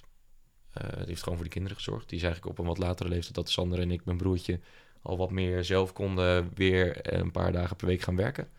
[0.74, 2.10] Eh, die heeft gewoon voor de kinderen gezorgd.
[2.10, 4.60] Die is eigenlijk op een wat latere leeftijd dat Sander en ik, mijn broertje,
[5.02, 8.50] al wat meer zelf konden weer een paar dagen per week gaan werken.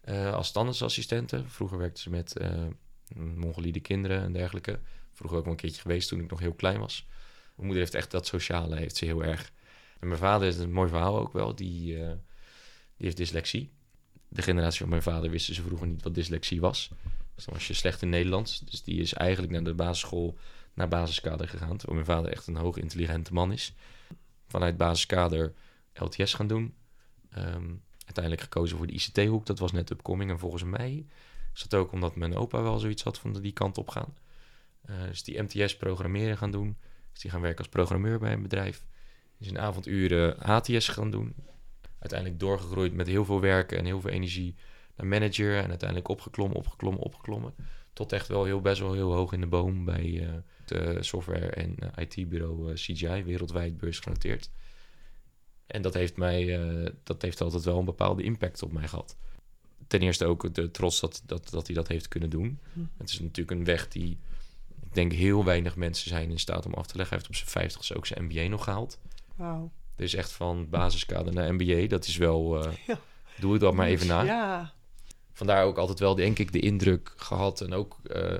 [0.00, 1.50] Eh, als standaardassistenten.
[1.50, 2.66] Vroeger werkte ze met eh
[3.14, 4.80] Mongoliede kinderen en dergelijke.
[5.12, 7.06] Vroeger ook wel een keertje geweest toen ik nog heel klein was.
[7.54, 9.52] Mijn moeder heeft echt dat sociale, heeft ze heel erg.
[10.02, 11.54] En mijn vader is een mooi verhaal ook wel.
[11.54, 12.06] Die, eh,
[12.96, 13.70] die heeft dyslexie.
[14.28, 16.90] De generatie van mijn vader wisten ze vroeger niet wat dyslexie was.
[17.34, 18.60] Dus dan was je slecht in Nederlands.
[18.60, 20.38] Dus die is eigenlijk naar de basisschool,
[20.74, 21.76] naar basiskader gegaan.
[21.76, 23.74] Terwijl mijn vader echt een hoog intelligente man is.
[24.46, 25.52] Vanuit basiskader
[25.94, 26.74] LTS gaan doen.
[27.30, 27.70] Ehm,
[28.04, 29.46] uiteindelijk gekozen voor de ICT-hoek.
[29.46, 30.30] Dat was net upcoming.
[30.30, 31.06] En volgens mij
[31.54, 34.14] is dat ook omdat mijn opa wel zoiets had van die kant op gaan.
[35.08, 36.76] Dus die MTS programmeren gaan doen.
[37.12, 38.84] Dus die gaan werken als programmeur bij een bedrijf.
[39.42, 41.34] Dus in avonduren HTS gaan doen.
[41.98, 44.54] Uiteindelijk doorgegroeid met heel veel werken en heel veel energie
[44.96, 45.56] naar manager.
[45.56, 47.54] En uiteindelijk opgeklommen, opgeklommen, opgeklommen.
[47.92, 50.34] Tot echt wel heel, best wel heel hoog in de boom bij eh
[50.64, 54.50] de software- en eh, IT-bureau eh, CGI, wereldwijd beursgenoteerd.
[55.66, 59.16] En dat heeft, mij, eh, dat heeft altijd wel een bepaalde impact op mij gehad.
[59.86, 62.60] Ten eerste ook de trots dat, dat, dat hij dat heeft kunnen doen.
[62.72, 62.80] Hm.
[62.96, 64.18] Het is natuurlijk een weg die,
[64.82, 67.16] ik denk, heel weinig mensen zijn in staat om af te leggen.
[67.16, 68.98] Hij heeft op zijn vijftigste ook zijn MBA nog gehaald.
[69.42, 69.72] Wauw.
[69.96, 72.64] Dus echt van basiskader naar MBA, dat is wel...
[72.64, 72.98] eh, Ja.
[73.40, 74.22] Doe ik dat maar even na.
[74.22, 74.72] Ja,
[75.32, 77.60] Vandaar ook altijd wel, denk ik, de indruk gehad.
[77.60, 78.38] En ook eh,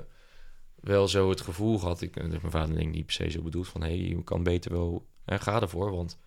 [0.75, 2.01] wel zo het gevoel gehad.
[2.01, 3.81] Ik, eh, mijn vader denk ik niet per se zo bedoeld van...
[3.81, 5.07] hé, hey, je kan beter wel...
[5.25, 6.19] ga ervoor, want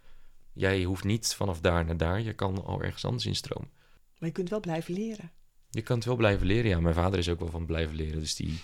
[0.52, 2.20] jij hoeft niet vanaf daar naar daar.
[2.20, 3.70] Je kan al ergens anders instromen.
[4.18, 5.30] maar je kunt wel blijven leren.
[5.70, 6.70] Je kan het wel blijven leren.
[6.70, 8.20] Ja, mijn vader is ook wel van blijven leren.
[8.20, 8.60] Dus die,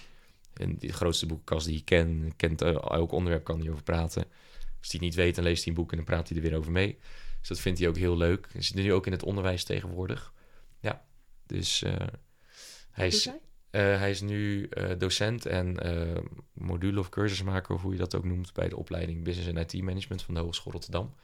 [0.55, 2.33] en die grootste boekenkast die ik ken...
[2.37, 4.25] kent elk onderwerp, kan hij over praten.
[4.83, 5.91] Als hij het niet weet, dan leest hij een boek...
[5.91, 6.99] en dan praat hij er weer over mee.
[7.39, 8.49] Dus dat vindt hij ook heel leuk.
[8.53, 10.33] Hij zit nu ook in het onderwijs tegenwoordig.
[10.81, 11.05] Ja,
[11.47, 11.83] dus...
[11.83, 11.97] eh,
[12.91, 13.33] hij is, eh,
[13.81, 15.77] hij is nu eh, docent en
[16.53, 19.83] module- of cursusmaker, of hoe je dat ook noemt, bij de opleiding Business en IT
[19.83, 21.15] Management van de Hogeschool Rotterdam.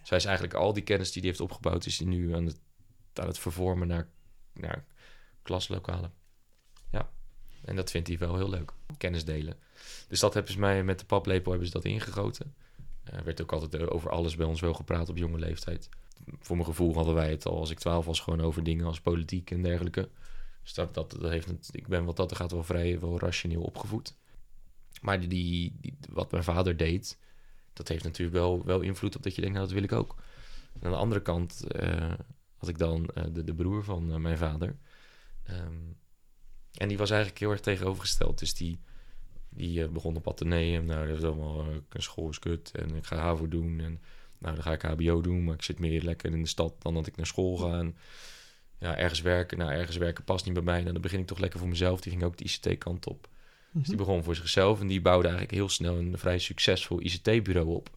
[0.00, 2.46] Dus hij is eigenlijk al die kennis die hij heeft opgebouwd, is hij nu aan
[2.46, 2.60] het,
[3.12, 4.08] aan het vervormen naar,
[4.52, 4.84] naar
[5.42, 6.12] klaslokalen.
[6.90, 7.10] Ja,
[7.64, 9.56] en dat vindt hij wel heel leuk, kennis delen.
[10.08, 12.54] Dus dat hebben ze mij met de paplepel hebben ze dat ingegoten.
[13.04, 15.88] Er werd ook altijd over alles bij ons wel gepraat op jonge leeftijd.
[16.40, 19.00] Voor mijn gevoel hadden wij het al als ik twaalf was gewoon over dingen als
[19.00, 20.08] politiek en dergelijke.
[20.62, 23.62] Dus dat, dat, dat heeft, het- ik ben wat dat gaat wel vrij wel rationeel
[23.62, 24.14] opgevoed.
[25.00, 27.18] Maar die, die, wat mijn vader deed,
[27.72, 30.14] dat heeft natuurlijk wel, wel invloed op dat je denkt, nou dat wil ik ook.
[30.82, 32.12] Aan de andere kant eh,
[32.56, 34.76] had ik dan eh, de, de broer van eh, mijn vader.
[35.42, 35.76] Ehm,
[36.72, 38.38] en die was eigenlijk heel erg tegenovergesteld.
[38.38, 38.78] Dus die,
[39.54, 40.84] die eh, begon op Atheneum.
[40.84, 43.80] Nou, dat is allemaal, eh, een school is kut en ik ga HAVO doen.
[43.80, 44.00] En
[44.38, 46.94] nou, dan ga ik HBO doen, maar ik zit meer lekker in de stad dan
[46.94, 47.78] dat ik naar school ga.
[47.78, 47.96] En
[48.78, 49.58] ja, ergens werken.
[49.58, 50.80] Nou, ergens werken past niet bij mij.
[50.80, 52.00] Nou, dan begin ik toch lekker voor mezelf.
[52.00, 53.28] Die ging ook de ICT-kant op.
[53.72, 57.68] Dus die begon voor zichzelf en die bouwde eigenlijk heel snel een vrij succesvol ICT-bureau
[57.68, 57.90] op.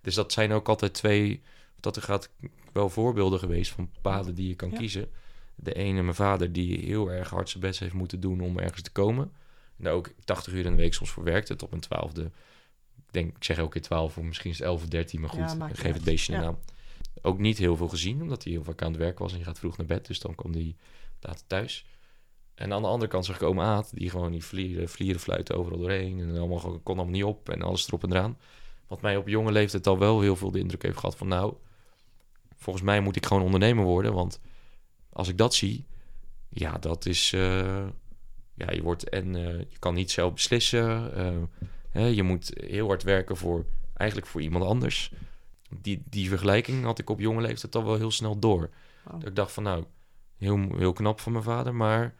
[0.00, 1.42] Dus dat zijn ook altijd twee,
[1.80, 2.30] dat er gaat
[2.72, 4.76] wel voorbeelden geweest van paden die je kan Ja.
[4.76, 5.08] kiezen.
[5.54, 8.82] De ene, mijn vader, die heel erg hard zijn best heeft moeten doen om ergens
[8.82, 9.32] te komen.
[9.78, 12.22] En daar ook 80 uur in de week soms voor werkte, tot mijn twaalfde.
[12.96, 15.30] Ik denk, ik zeg elke keer 12, of misschien is het 11 of 13, maar
[15.30, 16.58] goed, Ja, geef het beestje een naam.
[17.22, 19.44] Ook niet heel veel gezien, omdat hij heel vaak aan het werk was en je
[19.44, 20.76] gaat vroeg naar bed, dus dan kwam hij
[21.20, 21.86] later thuis.
[22.54, 25.56] En aan de andere kant zag ik oom Aad, die gewoon die vlieren, vlieren fluiten
[25.56, 26.20] overal doorheen.
[26.20, 28.38] En allemaal, kon allemaal niet op en alles erop en eraan.
[28.86, 31.28] Wat mij op jonge leeftijd al wel heel veel de indruk heeft gehad van...
[31.28, 31.54] nou,
[32.56, 34.12] volgens mij moet ik gewoon ondernemer worden.
[34.14, 34.40] Want
[35.12, 35.86] als ik dat zie,
[36.48, 37.32] ja, dat is...
[37.32, 37.86] eh,
[38.56, 41.14] ja, je wordt en eh, je kan niet zelf beslissen.
[41.16, 41.36] eh,
[41.90, 43.64] hè, je moet heel hard werken voor
[43.94, 45.12] eigenlijk voor iemand anders.
[45.80, 48.70] Die, die vergelijking had ik op jonge leeftijd al wel heel snel door.
[49.10, 49.84] Dat ik dacht van nou,
[50.36, 52.14] heel, heel knap van mijn vader, maar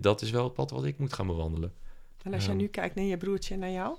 [0.00, 1.72] dat is wel het pad wat ik moet gaan bewandelen.
[2.22, 2.60] En als jij Ehm.
[2.62, 3.96] nu kijkt naar je broertje en naar jou?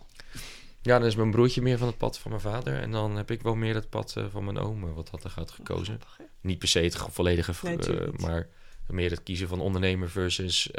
[0.82, 2.80] Ja, dan is mijn broertje meer van het pad van mijn vader.
[2.82, 5.30] En dan heb ik wel meer het pad eh, van mijn oom, wat had er
[5.30, 5.86] gaat gekozen.
[5.86, 6.24] Grappig, hè?
[6.42, 8.48] Niet per se het ge- volledige, Nee, maar
[8.88, 10.72] meer het kiezen van ondernemer versus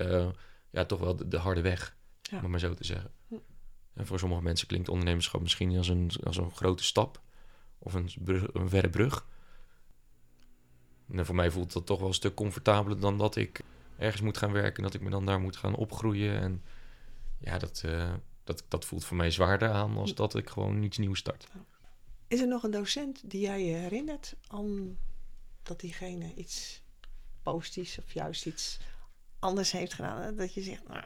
[0.76, 2.36] ja, toch wel de, de harde weg, Ja.
[2.36, 3.10] om het maar zo te zeggen.
[3.28, 3.34] Hm.
[3.94, 7.20] En voor sommige mensen klinkt ondernemerschap misschien als een, als een grote stap
[7.78, 9.26] of een, brug, een verre brug.
[11.10, 13.60] En voor mij voelt dat toch wel een stuk comfortabeler dan dat ik
[13.98, 16.40] ergens moet gaan werken en dat ik me dan daar moet gaan opgroeien.
[16.40, 16.62] En
[17.38, 20.98] ja, dat, eh, dat, dat voelt voor mij zwaarder aan als dat ik gewoon iets
[20.98, 21.46] nieuws start.
[22.28, 24.98] Is er nog een docent die jij je herinnert aan
[25.62, 26.82] dat diegene iets
[27.42, 28.78] positiefs of juist iets
[29.38, 30.36] anders heeft gedaan?
[30.36, 31.02] Dat je zegt, nou,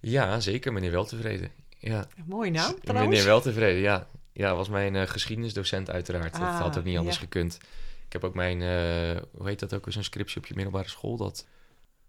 [0.00, 1.50] Ja, zeker, meneer Weltevreden.
[1.78, 2.06] Ja.
[2.26, 3.24] mooi naam Meneer trouwens.
[3.24, 4.08] Weltevreden, ja.
[4.32, 6.32] Ja, was mijn eh, geschiedenisdocent uiteraard.
[6.32, 7.22] dat Ah, had ook niet anders ja.
[7.22, 7.58] gekund.
[8.06, 11.16] Ik heb ook mijn, eh, hoe heet dat ook, zo'n scriptie op je middelbare school.
[11.16, 11.46] Dat,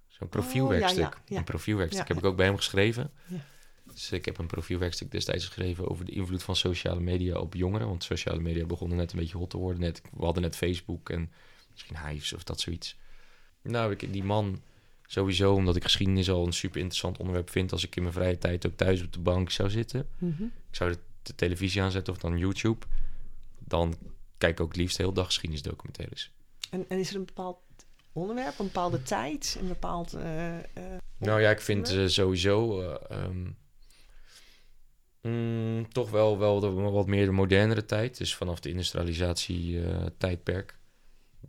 [0.07, 1.05] zo'n profielwerkstuk.
[1.05, 1.37] Oh, ja, ja.
[1.37, 3.11] Een profielwerkstuk heb ik ook bij hem geschreven.
[3.27, 3.37] Ja.
[3.93, 7.87] Dus ik heb een profielwerkstuk destijds geschreven over de invloed van sociale media op jongeren.
[7.87, 9.81] Want sociale media begonnen net een beetje hot te worden.
[9.81, 11.31] Net, we hadden net Facebook en
[11.71, 12.97] misschien Hives of dat zoiets.
[13.61, 14.61] Nou, ik, die man
[15.11, 17.71] sowieso, omdat ik geschiedenis al een super interessant onderwerp vind.
[17.71, 20.43] Als ik in mijn vrije tijd ook thuis op de bank zou zitten Mhm.
[20.43, 22.85] ik zou de, de televisie aanzetten of dan YouTube,
[23.59, 23.95] dan
[24.37, 26.31] kijk ik ook het liefst de hele dag geschiedenisdocumentaires.
[26.69, 27.57] En, en is er een bepaald
[28.11, 30.13] onderwerp, een bepaalde tijd, een bepaald...
[30.13, 30.63] eh, eh,
[31.17, 33.47] Nou ja, ik vind eh, sowieso eh, ehm,
[35.21, 38.17] mm, toch wel, wel de, wat meer de modernere tijd.
[38.17, 40.79] Dus vanaf de industrialisatie-tijdperk.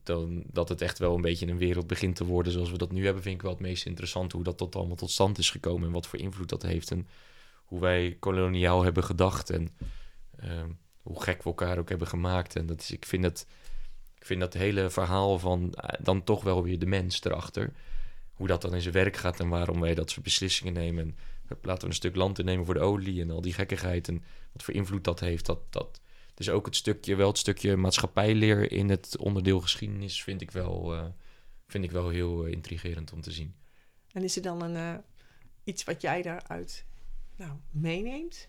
[0.02, 2.92] Dan, dat het echt wel een beetje een wereld begint te worden zoals we dat
[2.92, 4.36] nu hebben, vind ik wel het meest interessante.
[4.36, 6.90] Hoe dat tot allemaal tot stand is gekomen en wat voor invloed dat heeft.
[6.90, 7.08] En
[7.64, 9.68] hoe wij koloniaal hebben gedacht en
[10.38, 10.70] ehm,
[11.02, 12.56] hoe gek we elkaar ook hebben gemaakt.
[12.56, 13.46] En dat is, ik vind het,
[14.14, 17.72] ik vind dat hele verhaal van eh, dan toch wel weer de mens erachter.
[18.32, 21.04] Hoe dat dan in zijn werk gaat en waarom wij dat soort beslissingen nemen.
[21.04, 24.08] En hup, laten we een stuk land innemen voor de olie en al die gekkigheid.
[24.08, 25.46] En wat voor invloed dat heeft.
[25.46, 26.00] Dat, dat,
[26.44, 30.94] dus ook het stukje, wel het stukje maatschappijleer in het onderdeel geschiedenis vind ik wel,
[30.94, 31.06] eh,
[31.66, 33.54] vind ik wel heel eh, intrigerend om te zien.
[34.12, 34.98] en is er dan een, eh,
[35.64, 36.84] iets wat jij daaruit
[37.36, 38.48] nou, meeneemt?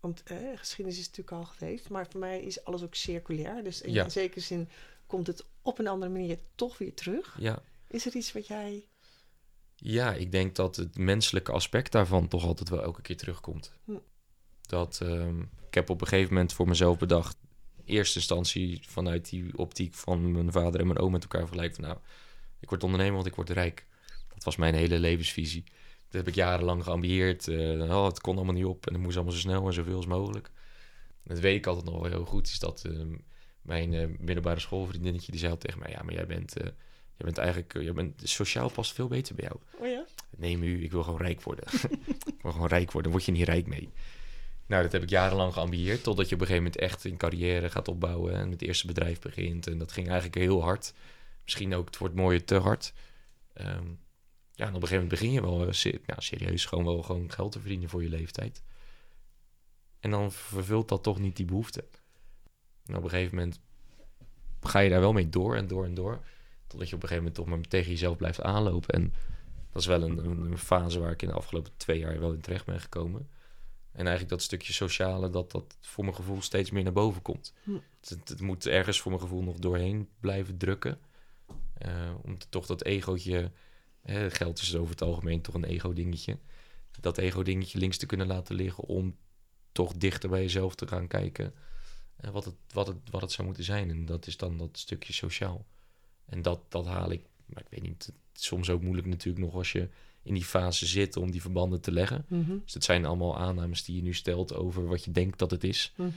[0.00, 0.22] Want
[0.54, 3.64] geschiedenis is natuurlijk al geweest, maar voor mij is alles ook circulair.
[3.64, 4.08] Dus in Ja.
[4.08, 4.68] zekere zin
[5.06, 7.36] komt het op een andere manier toch weer terug.
[7.40, 8.86] Ja, Is er iets wat jij...
[9.76, 13.72] Ja, ik denk dat het menselijke aspect daarvan toch altijd wel elke keer terugkomt.
[14.66, 17.36] Dat ehm, ik heb op een gegeven moment voor mezelf bedacht,
[17.76, 21.74] in eerste instantie vanuit die optiek van mijn vader en mijn oom met elkaar vergelijken.
[21.76, 21.98] Van, nou,
[22.60, 23.86] ik word ondernemer, want ik word rijk.
[24.34, 25.64] Dat was mijn hele levensvisie.
[26.08, 27.48] Dat heb ik jarenlang geambieerd.
[27.48, 29.96] eh, oh, het kon allemaal niet op en het moest allemaal zo snel en zoveel
[29.96, 30.50] als mogelijk.
[31.22, 32.46] En dat weet ik altijd nog wel heel goed.
[32.46, 33.14] Is dat ehm,
[33.62, 36.64] mijn eh, middelbare schoolvriendinnetje die zei altijd tegen mij: Ja, maar jij bent, eh,
[37.16, 39.60] jij bent eigenlijk, jij bent, sociaal past veel beter bij jou.
[39.78, 40.04] Oh ja?
[40.36, 41.64] Nee, mu, ik wil gewoon rijk worden.
[42.36, 43.10] ik wil gewoon rijk worden.
[43.10, 43.92] Word je niet rijk mee.
[44.66, 46.02] Nou, dat heb ik jarenlang geambieerd.
[46.02, 48.34] Totdat je op een gegeven moment echt een carrière gaat opbouwen.
[48.34, 49.66] En het eerste bedrijf begint.
[49.66, 50.94] En dat ging eigenlijk heel hard.
[51.42, 52.92] Misschien ook, het wordt mooier te hard.
[53.52, 53.86] Ehm,
[54.52, 57.32] ja, en op een gegeven moment begin je wel eh, se- serieus gewoon wel gewoon
[57.32, 58.62] geld te verdienen voor je leeftijd.
[60.00, 61.84] En dan vervult dat toch niet die behoefte.
[62.86, 63.60] En op een gegeven moment
[64.60, 66.20] ga je daar wel mee door en door en door.
[66.66, 68.94] Totdat je op een gegeven moment toch maar tegen jezelf blijft aanlopen.
[68.94, 69.14] En
[69.72, 72.40] dat is wel een, een fase waar ik in de afgelopen twee jaar wel in
[72.40, 73.28] terecht ben gekomen.
[73.94, 77.52] En eigenlijk dat stukje sociale, dat dat voor mijn gevoel steeds meer naar boven komt.
[77.62, 77.70] Hm.
[78.00, 80.98] Het, het, moet ergens voor mijn gevoel nog doorheen blijven drukken.
[81.74, 83.50] Eh, om te- toch dat egootje,
[84.00, 86.38] hè, geld is over het algemeen toch een ego-dingetje.
[87.00, 89.16] Dat ego-dingetje links te kunnen laten liggen om
[89.72, 91.54] toch dichter bij jezelf te gaan kijken.
[92.16, 93.90] eh, wat, het, wat, het, wat het zou moeten zijn.
[93.90, 95.66] En dat is dan dat stukje sociaal.
[96.24, 99.44] En dat, dat haal ik, maar ik weet niet, het is soms ook moeilijk natuurlijk
[99.44, 99.88] nog als je
[100.24, 102.24] in die fase zit om die verbanden te leggen.
[102.28, 105.50] Mhm, Dus het zijn allemaal aannames die je nu stelt over wat je denkt dat
[105.50, 105.92] het is.
[105.96, 106.08] mhm.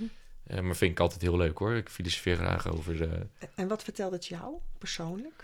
[0.44, 1.76] Eh, maar vind ik altijd heel leuk hoor.
[1.76, 3.12] Ik filosofeer graag over.
[3.12, 3.22] eh,
[3.56, 5.44] En wat vertelt het jou persoonlijk?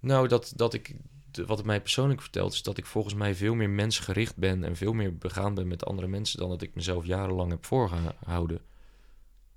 [0.00, 0.94] nou, dat, dat ik.
[1.30, 4.64] de- wat het mij persoonlijk vertelt, is dat ik volgens mij veel meer mensgericht ben
[4.64, 8.60] en veel meer begaan ben met andere mensen dan dat ik mezelf jarenlang heb voorgehouden.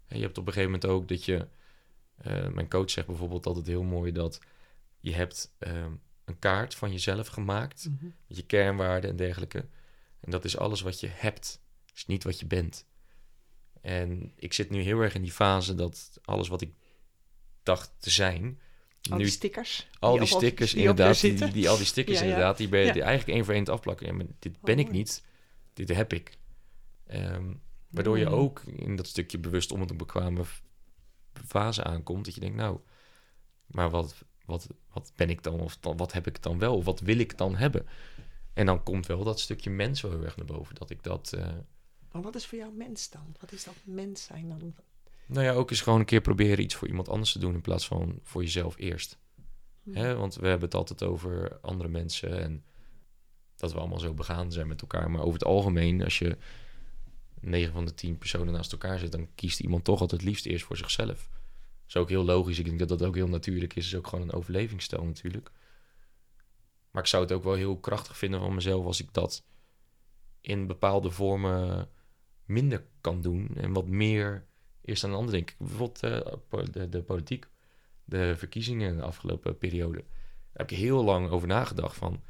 [0.08, 1.48] En je hebt op een gegeven moment ook dat je.
[2.18, 4.40] eh, mijn coach zegt bijvoorbeeld altijd heel mooi dat
[5.00, 5.92] je hebt ehm,
[6.26, 8.06] een kaart van jezelf gemaakt Mhm.
[8.28, 9.68] met je kernwaarden en dergelijke.
[10.20, 11.62] En dat is alles wat je hebt,
[11.96, 12.86] is niet wat je bent.
[13.82, 16.74] En ik zit nu heel erg in die fase dat alles wat ik
[17.64, 18.60] dacht te zijn,
[19.10, 19.88] Al nu die stickers.
[20.00, 22.94] al die stickers op inderdaad, die, al die stickers Ja, inderdaad, die ben je Ja.
[22.94, 24.06] eigenlijk één voor één te afplakken.
[24.08, 24.98] Ja, maar dit ben ik mooi.
[24.98, 25.24] niet,
[25.74, 26.38] dit heb ik.
[27.08, 27.54] Ehm,
[27.90, 28.34] waardoor je Mm.
[28.34, 30.44] ook in dat stukje bewust om het een bekwame
[31.48, 32.80] fase aankomt, dat je denkt, nou,
[33.66, 34.16] maar wat,
[34.52, 37.18] wat, wat ben ik dan, of dan, wat heb ik dan wel, of wat wil
[37.18, 37.86] ik dan hebben?
[38.54, 41.34] En dan komt wel dat stukje mens wel heel erg naar boven, dat ik dat,
[41.34, 41.48] eh,
[42.12, 43.36] Maar wat is voor jou mens dan?
[43.40, 44.74] Wat is dat mens zijn dan?
[45.26, 47.62] Nou ja, ook eens gewoon een keer proberen iets voor iemand anders te doen in
[47.62, 49.18] plaats van voor jezelf eerst.
[49.84, 49.96] Hm.
[49.96, 50.16] Hè?
[50.16, 52.64] Want we hebben het altijd over andere mensen en
[53.56, 55.12] dat we allemaal zo begaan zijn met elkaar.
[55.12, 56.38] Maar over het algemeen, als je
[57.40, 60.46] 9 van de 10 personen naast elkaar zit, dan kiest iemand toch altijd het liefst
[60.46, 61.30] eerst voor zichzelf.
[61.92, 62.60] Is ook heel logisch.
[62.60, 63.86] Ik denk dat dat ook heel natuurlijk is.
[63.86, 65.52] is ook gewoon een overlevingsstijl natuurlijk.
[66.92, 69.44] Maar ik zou het ook wel heel krachtig vinden van mezelf als ik dat
[70.42, 71.90] in bepaalde vormen
[72.46, 73.50] minder kan doen.
[73.56, 74.46] En wat meer
[74.82, 75.56] eerst aan een ander denk.
[75.58, 77.48] Bijvoorbeeld eh, de, de politiek,
[78.04, 79.98] de verkiezingen in de afgelopen periode.
[79.98, 80.06] Daar
[80.54, 82.24] heb ik heel lang over nagedacht van...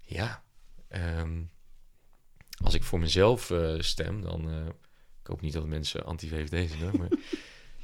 [0.00, 0.44] Ja,
[0.88, 1.42] ehm,
[2.62, 4.50] als ik voor mezelf eh, stem, dan...
[4.50, 4.66] eh,
[5.20, 7.08] ik hoop niet dat mensen anti-VVD zijn, maar...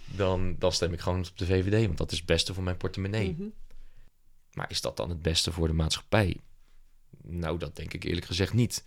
[0.05, 2.77] dan, dan stem ik gewoon op de VVD, want dat is het beste voor mijn
[2.77, 3.33] portemonnee.
[3.33, 3.49] Mhm.
[4.53, 6.37] Maar is dat dan het beste voor de maatschappij?
[7.23, 8.85] Nou, dat denk ik eerlijk gezegd niet.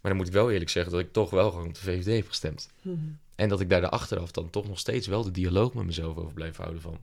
[0.00, 2.16] Maar dan moet ik wel eerlijk zeggen dat ik toch wel gewoon op de VVD
[2.16, 2.70] heb gestemd.
[2.82, 2.96] Mhm.
[3.34, 6.16] En dat ik daar de achteraf dan toch nog steeds wel de dialoog met mezelf
[6.16, 7.00] over blijf houden van...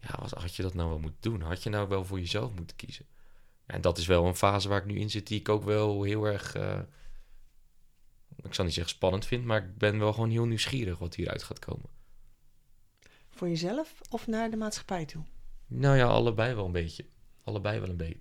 [0.00, 1.40] Ja, wat had je dat nou wel moeten doen?
[1.40, 3.06] Had je nou wel voor jezelf moeten kiezen?
[3.66, 6.02] En dat is wel een fase waar ik nu in zit die ik ook wel
[6.02, 6.54] heel erg...
[6.54, 6.80] eh,
[8.42, 11.42] ik zal niet zeggen spannend vind, maar ik ben wel gewoon heel nieuwsgierig wat hieruit
[11.42, 11.95] gaat komen.
[13.36, 15.24] Voor jezelf of naar de maatschappij toe?
[15.66, 17.04] Nou ja, allebei wel een beetje.
[17.44, 18.20] Allebei wel een beetje.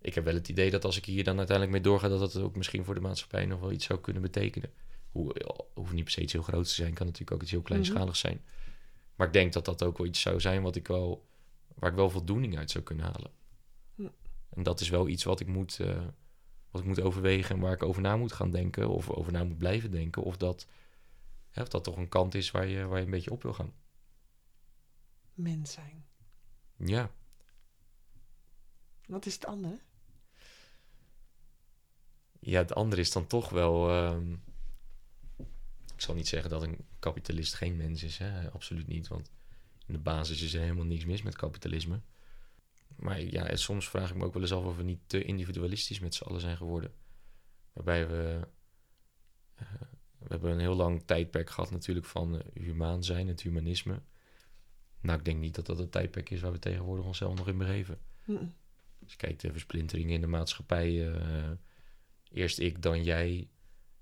[0.00, 2.36] Ik heb wel het idee dat als ik hier dan uiteindelijk mee doorga, dat dat
[2.36, 4.70] ook misschien voor de maatschappij nog wel iets zou kunnen betekenen.
[5.10, 5.34] Hoe,
[5.74, 8.18] hoeft niet per se iets heel groots te zijn, kan natuurlijk ook iets heel kleinschaligs
[8.18, 8.44] zijn.
[9.14, 11.26] Maar ik denk dat dat ook wel iets zou zijn wat ik wel,
[11.74, 13.30] waar ik wel voldoening uit zou kunnen halen.
[14.48, 16.04] En dat is wel iets wat ik moet, eh,
[16.70, 19.44] wat ik moet overwegen en waar ik over na moet gaan denken, of over na
[19.44, 20.66] moet blijven denken, of dat,
[21.50, 23.52] hè, of dat toch een kant is waar je, waar je een beetje op wil
[23.52, 23.72] gaan.
[25.36, 26.06] Mens zijn.
[26.76, 27.10] Ja,
[29.06, 29.78] Wat is het andere?
[32.40, 33.88] Ja, het andere is dan toch wel.
[33.90, 34.32] ehm,
[35.94, 38.50] ik zal niet zeggen dat een kapitalist geen mens is, hè?
[38.50, 39.08] absoluut niet.
[39.08, 39.30] Want
[39.86, 42.00] in de basis is er helemaal niks mis met kapitalisme.
[42.96, 46.00] Maar ja, soms vraag ik me ook wel eens af of we niet te individualistisch
[46.00, 46.94] met z'n allen zijn geworden.
[47.72, 48.48] Waarbij we.
[49.54, 49.66] eh,
[50.18, 54.02] we hebben een heel lang tijdperk gehad, natuurlijk, van humaan zijn, het humanisme.
[55.00, 57.58] Nou, ik denk niet dat dat het tijdperk is waar we tegenwoordig onszelf nog in
[57.58, 57.98] begeven.
[59.02, 61.50] Als je kijkt de versplintering in de maatschappij, eh,
[62.30, 63.48] eerst ik, dan jij.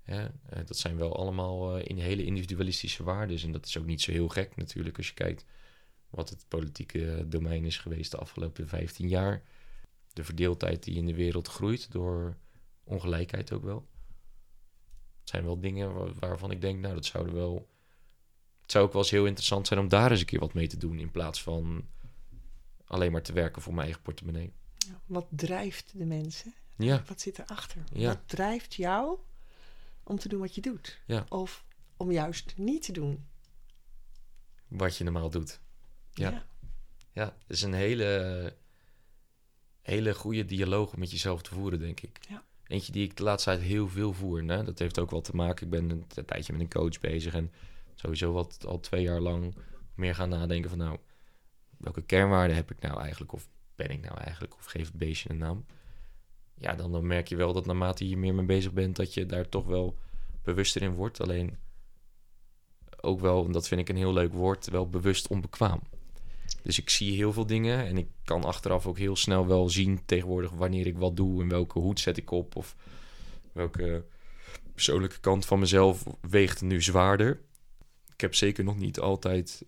[0.01, 0.25] Hè?
[0.25, 3.41] eh, dat zijn wel allemaal eh, in hele individualistische waarden.
[3.41, 5.45] En dat is ook niet zo heel gek natuurlijk als je kijkt
[6.09, 9.43] wat het politieke domein is geweest de afgelopen 15 jaar.
[10.13, 12.37] De verdeeldheid die in de wereld groeit door
[12.83, 13.87] ongelijkheid ook wel.
[15.19, 17.69] Het zijn wel dingen wa- waarvan ik denk, nou dat zouden wel...
[18.65, 20.67] Het zou ook wel eens heel interessant zijn om daar eens een keer wat mee
[20.67, 20.99] te doen...
[20.99, 21.85] in plaats van
[22.85, 24.53] alleen maar te werken voor mijn eigen portemonnee.
[25.05, 26.53] Wat drijft de mensen?
[26.75, 27.83] Ja, Wat zit erachter?
[27.93, 28.07] Ja.
[28.07, 29.17] Wat drijft jou
[30.03, 31.01] om te doen wat je doet?
[31.05, 31.25] Ja.
[31.29, 31.65] Of
[31.97, 33.25] om juist niet te doen?
[34.67, 35.59] wat je normaal doet.
[36.13, 36.45] Ja.
[37.11, 37.37] ja.
[37.47, 38.53] Is een hele,
[39.81, 42.19] hele goede dialoog om met jezelf te voeren, denk ik.
[42.29, 42.43] Ja.
[42.67, 44.43] Eentje die ik de laatste tijd heel veel voer.
[44.43, 44.63] Hè?
[44.63, 45.65] Dat heeft ook wel te maken.
[45.65, 47.51] Ik ben een, een tijdje met een coach bezig en
[47.95, 49.55] sowieso wat al twee jaar lang
[49.95, 50.97] meer gaan nadenken van nou,
[51.77, 53.33] welke kernwaarden heb ik nou eigenlijk?
[53.33, 54.55] Of ben ik nou eigenlijk?
[54.55, 55.65] Of geef het beestje een naam?
[56.57, 59.25] Ja, dan, dan merk je wel dat naarmate je meer mee bezig bent, dat je
[59.25, 59.97] daar toch wel
[60.43, 61.21] bewuster in wordt.
[61.21, 61.57] Alleen
[63.01, 65.81] ook wel, en dat vind ik een heel leuk woord, wel bewust onbekwaam.
[66.61, 70.05] Dus ik zie heel veel dingen en ik kan achteraf ook heel snel wel zien
[70.05, 72.75] tegenwoordig wanneer ik wat doe en welke hoed zet ik op of
[73.51, 74.05] welke
[74.73, 77.41] persoonlijke kant van mezelf weegt nu zwaarder.
[78.15, 79.65] Ik heb zeker nog niet altijd,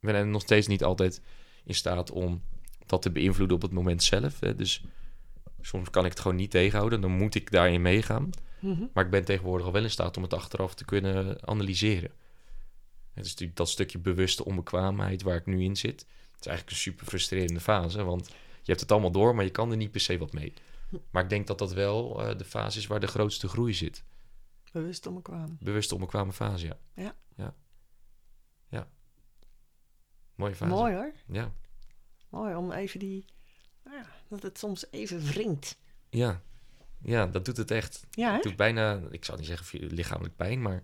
[0.00, 1.20] ik ben nog steeds niet altijd
[1.64, 2.42] in staat om
[2.86, 4.40] dat te beïnvloeden op het moment zelf.
[4.40, 4.54] Hè.
[4.54, 4.84] Dus
[5.60, 8.30] soms kan ik het gewoon niet tegenhouden, dan moet ik daarin meegaan.
[8.60, 8.84] Mhm.
[8.92, 12.10] Maar ik ben tegenwoordig al wel in staat om het achteraf te kunnen analyseren.
[13.12, 16.00] Het is natuurlijk dat stukje bewuste onbekwaamheid waar ik nu in zit.
[16.00, 19.50] Het is eigenlijk een super frustrerende fase, want je hebt het allemaal door, maar je
[19.50, 20.52] kan er niet per se wat mee.
[21.10, 24.04] Maar ik denk dat dat wel eh, de fase is waar de grootste groei zit.
[24.76, 25.56] Bewust onbekwaam.
[25.60, 26.78] Bewuste onbekwame fase, ja.
[26.94, 27.14] Ja.
[27.36, 27.54] Ja.
[28.68, 28.88] ja.
[30.34, 30.70] Mooie fase.
[30.74, 31.12] Mooi hoor.
[31.26, 31.52] Ja.
[32.28, 33.24] Mooi om even die...
[33.84, 35.78] nou ja, dat het soms even wringt.
[36.10, 36.42] Ja.
[37.00, 38.06] Ja, dat doet het echt.
[38.10, 38.32] Ja?
[38.32, 40.82] Het doet bijna, ik zou niet zeggen lichamelijk pijn, maar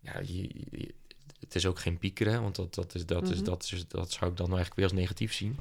[0.00, 0.94] ja, je, je-
[1.40, 3.44] het is ook geen piekeren, want dat, dat, is, dat, is, Mhm.
[3.44, 5.56] dat, is, dat zou ik dan eigenlijk weer als negatief zien.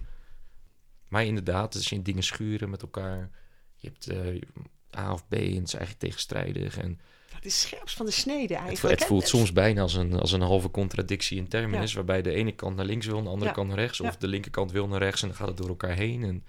[1.07, 3.29] Maar inderdaad, als je dingen schuren met elkaar,
[3.75, 4.41] je hebt eh,
[4.97, 6.77] A of B en het is eigenlijk tegenstrijdig.
[6.77, 6.99] En
[7.45, 8.91] Het is scherps van de snede het, eigenlijk.
[8.93, 9.05] het hè?
[9.05, 11.95] voelt soms bijna als een, als een halve contradictie in terminus, Ja.
[11.95, 13.55] waarbij de ene kant naar links wil en de andere Ja.
[13.55, 14.15] kant naar rechts, of Ja.
[14.19, 16.23] de linkerkant wil naar rechts en dan gaat het door elkaar heen.
[16.23, 16.43] En,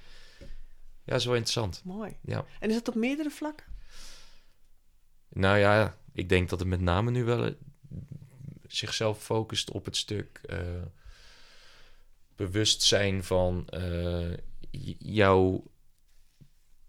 [1.04, 1.80] ja, wel interessant.
[1.84, 2.16] Mooi.
[2.22, 2.44] Ja.
[2.60, 3.66] En is dat op meerdere vlakken?
[5.28, 7.52] Nou ja, ik denk dat het met name nu wel eh,
[8.66, 10.58] zichzelf focust op het stuk eh,
[12.36, 13.68] bewustzijn van
[14.70, 15.64] j- jouw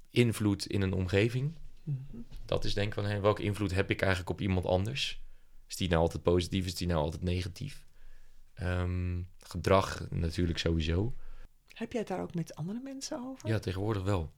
[0.10, 1.54] invloed in een omgeving.
[1.84, 1.98] Mhm.
[2.48, 5.22] Dat is denk ik van, hé, welke invloed heb ik eigenlijk op iemand anders?
[5.68, 7.88] Is die nou altijd positief, is die nou altijd negatief?
[8.54, 11.16] Ehm, gedrag natuurlijk sowieso.
[11.68, 13.50] Heb jij het daar ook met andere mensen over?
[13.50, 14.34] Ja, tegenwoordig wel.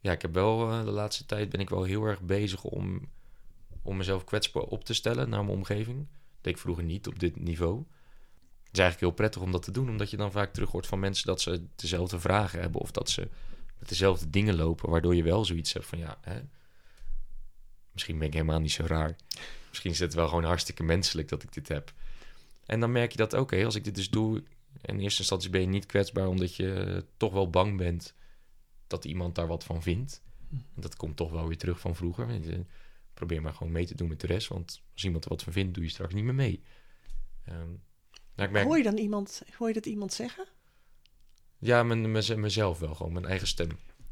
[0.00, 3.10] Ja, ik heb wel eh, de laatste tijd ben ik wel heel erg bezig om,
[3.82, 5.98] om mezelf kwetsbaar op te stellen naar mijn omgeving.
[5.98, 7.78] Dat deed ik vroeger niet op dit niveau.
[7.78, 10.86] Het is eigenlijk heel prettig om dat te doen, omdat je dan vaak terug hoort
[10.86, 13.28] van mensen dat ze dezelfde vragen hebben of dat ze
[13.78, 16.40] met dezelfde dingen lopen, waardoor je wel zoiets hebt van ja, hè,
[17.96, 19.16] misschien ben ik helemaal niet zo raar.
[19.68, 21.92] Misschien is het wel gewoon hartstikke menselijk dat ik dit heb.
[22.66, 24.42] En dan merk je dat, oké, als ik dit dus doe,
[24.82, 28.14] in eerste instantie ben je niet kwetsbaar omdat je toch wel bang bent
[28.86, 30.22] dat iemand daar wat van vindt.
[30.50, 32.32] En dat komt toch wel weer terug van vroeger.
[32.32, 32.64] Je,
[33.14, 35.52] Probeer maar gewoon mee te doen met de rest, want als iemand er wat van
[35.52, 36.62] vindt, doe je straks niet meer mee.
[37.44, 37.56] Ehm,
[38.34, 40.46] nou, ik merk, Hoor je dan iemand, hoor je dat iemand zeggen?
[41.58, 43.68] ja, mijn- mezelf wel, gewoon mijn eigen stem.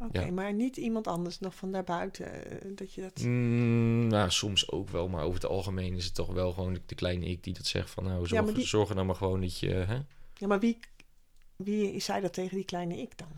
[0.07, 0.31] Oké, Ja.
[0.31, 2.51] maar niet iemand anders nog van daarbuiten.
[2.63, 3.23] eh, Dat je dat.
[3.23, 6.81] Mm, nou, soms ook wel, maar over het algemeen is het toch wel gewoon de,
[6.87, 9.17] de kleine ik die dat zegt van nou, zorg, maar die- zorg er nou maar
[9.17, 9.71] gewoon dat je...
[9.71, 9.99] Hè?
[10.35, 10.79] Ja, maar wie,
[11.57, 13.29] wie zei dat tegen die kleine ik dan?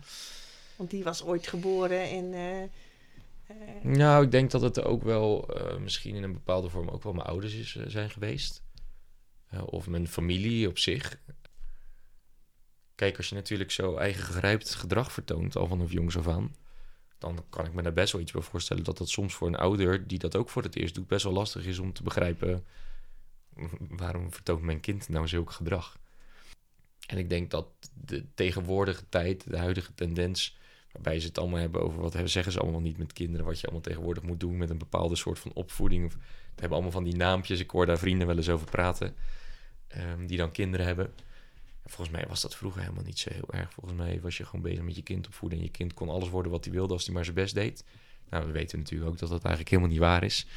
[0.75, 2.33] Want die was ooit geboren en.
[2.33, 2.69] eh, eh,
[3.83, 5.49] Nou, ik denk dat het ook wel
[5.79, 8.61] misschien in een bepaalde vorm ook wel mijn ouders is, zijn geweest.
[9.65, 11.19] Of mijn familie op zich.
[12.97, 16.55] Kijk, als je natuurlijk zo eigen gegrijpt gedrag vertoont, al vanaf jongs af aan,
[17.17, 19.55] dan kan ik me daar best wel iets bij voorstellen dat dat soms voor een
[19.55, 22.65] ouder die dat ook voor het eerst doet, best wel lastig is om te begrijpen
[23.89, 25.97] waarom vertoont mijn kind nou zulk gedrag.
[27.07, 30.57] En ik denk dat de tegenwoordige tijd, de huidige tendens,
[30.91, 33.63] waarbij ze het allemaal hebben over wat zeggen ze allemaal niet met kinderen, wat je
[33.63, 36.05] allemaal tegenwoordig moet doen met een bepaalde soort van opvoeding.
[36.05, 36.17] Of,
[36.55, 39.15] hebben allemaal van die naampjes, ik hoor daar vrienden wel eens over praten,
[39.87, 41.13] ehm, die dan kinderen hebben.
[41.87, 43.73] En volgens mij was dat vroeger helemaal niet zo heel erg.
[43.73, 46.29] Volgens mij was je gewoon bezig met je kind opvoeden en je kind kon alles
[46.29, 47.83] worden wat hij wilde als hij maar zijn best deed.
[48.29, 50.47] Nou, we weten natuurlijk ook dat dat eigenlijk helemaal niet waar is.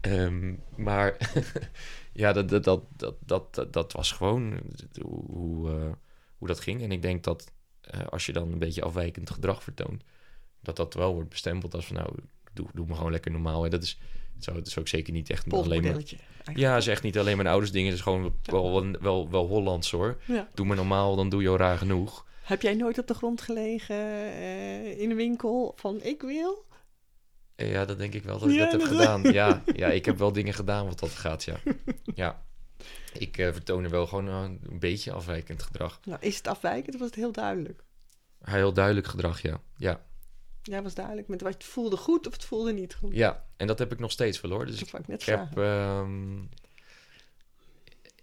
[0.00, 1.16] Ehm, maar
[2.12, 4.60] ja, dat, dat, dat, dat, dat, dat, was gewoon
[5.00, 5.92] hoe, hoe, eh,
[6.38, 6.82] hoe dat ging.
[6.82, 10.02] En ik denk dat eh, als je dan een beetje afwijkend gedrag vertoont,
[10.60, 12.14] dat dat wel wordt bestempeld als van nou,
[12.52, 13.64] doe, doe me gewoon lekker normaal.
[13.64, 13.98] En dat is,
[14.38, 15.90] zo, dat is ook zeker niet echt alleen maar...
[15.92, 16.58] eigenlijk.
[16.58, 17.88] Ja, is echt niet alleen mijn ouders dingen.
[17.88, 20.20] Het is gewoon wel, wel, wel, Hollands hoor.
[20.26, 20.48] Ja.
[20.54, 22.26] Doe me normaal, dan doe je al raar genoeg.
[22.42, 26.64] Heb jij nooit op de grond gelegen eh, in de winkel van ik wil?
[27.56, 29.22] Eh, Ja, dat denk ik wel dat ik Ja, dat heb dat- gedaan.
[29.32, 31.56] Ja, ja, ik heb wel dingen gedaan wat dat gaat, ja.
[32.14, 32.42] Ja,
[33.12, 36.00] ik eh, vertoon er wel gewoon een beetje afwijkend gedrag.
[36.04, 37.84] Nou, is het afwijkend of was het heel duidelijk?
[38.42, 39.60] Heel duidelijk gedrag, ja.
[39.76, 40.00] Ja,
[40.66, 43.14] Ja, was duidelijk met wat het voelde goed of het voelde niet goed.
[43.14, 43.44] ja.
[43.56, 44.66] en dat heb ik nog steeds hoor.
[44.66, 45.58] Dus dat ik, ik net ik heb...
[45.58, 46.42] ehm,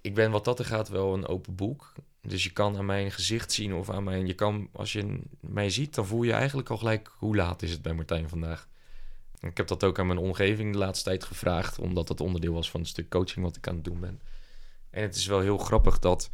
[0.01, 1.93] ik ben wat dat er gaat wel een open boek.
[2.21, 4.27] Dus je kan aan mijn gezicht zien of aan mijn...
[4.27, 7.12] Je kan, als je mij ziet, dan voel je eigenlijk al gelijk...
[7.17, 8.67] Hoe laat is het bij Martijn vandaag?
[9.39, 12.71] Ik heb dat ook aan mijn omgeving de laatste tijd gevraagd, omdat dat onderdeel was
[12.71, 14.21] van een stuk coaching wat ik aan het doen ben.
[14.89, 16.30] En het is wel heel grappig dat.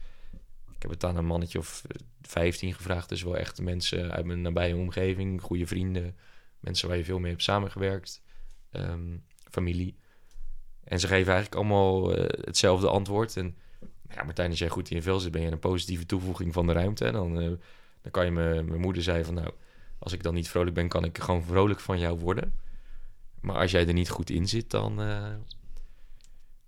[0.77, 3.09] Ik heb het aan een mannetje of eh, 15 gevraagd.
[3.09, 6.15] Dus wel echt mensen uit mijn nabije omgeving, goede vrienden,
[6.59, 8.21] mensen waar je veel mee hebt samengewerkt,
[8.71, 9.17] ehm,
[9.51, 9.97] familie.
[10.83, 13.37] En ze geven eigenlijk allemaal eh, hetzelfde antwoord.
[13.37, 13.57] En
[14.09, 16.67] ja, Martijn, als jij goed in je vel zit, ben je een positieve toevoeging van
[16.67, 17.05] de ruimte.
[17.05, 17.51] En dan, eh,
[18.01, 19.49] dan kan je mijn moeder zei van nou,
[19.99, 22.53] als ik dan niet vrolijk ben, kan ik gewoon vrolijk van jou worden.
[23.41, 25.33] Maar als jij er niet goed in zit, dan, eh,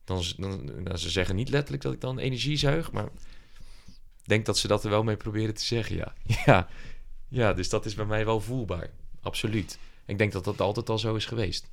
[0.04, 3.10] dan, dan, nou, ze zeggen niet letterlijk dat ik dan energie zuig, maar
[4.30, 6.14] denk dat ze dat er wel mee proberen te zeggen, ja.
[6.46, 6.68] Ja,
[7.28, 8.90] ja dus dat is bij mij wel voelbaar,
[9.22, 9.80] absoluut.
[10.06, 11.70] Ik denk dat dat altijd al zo is geweest.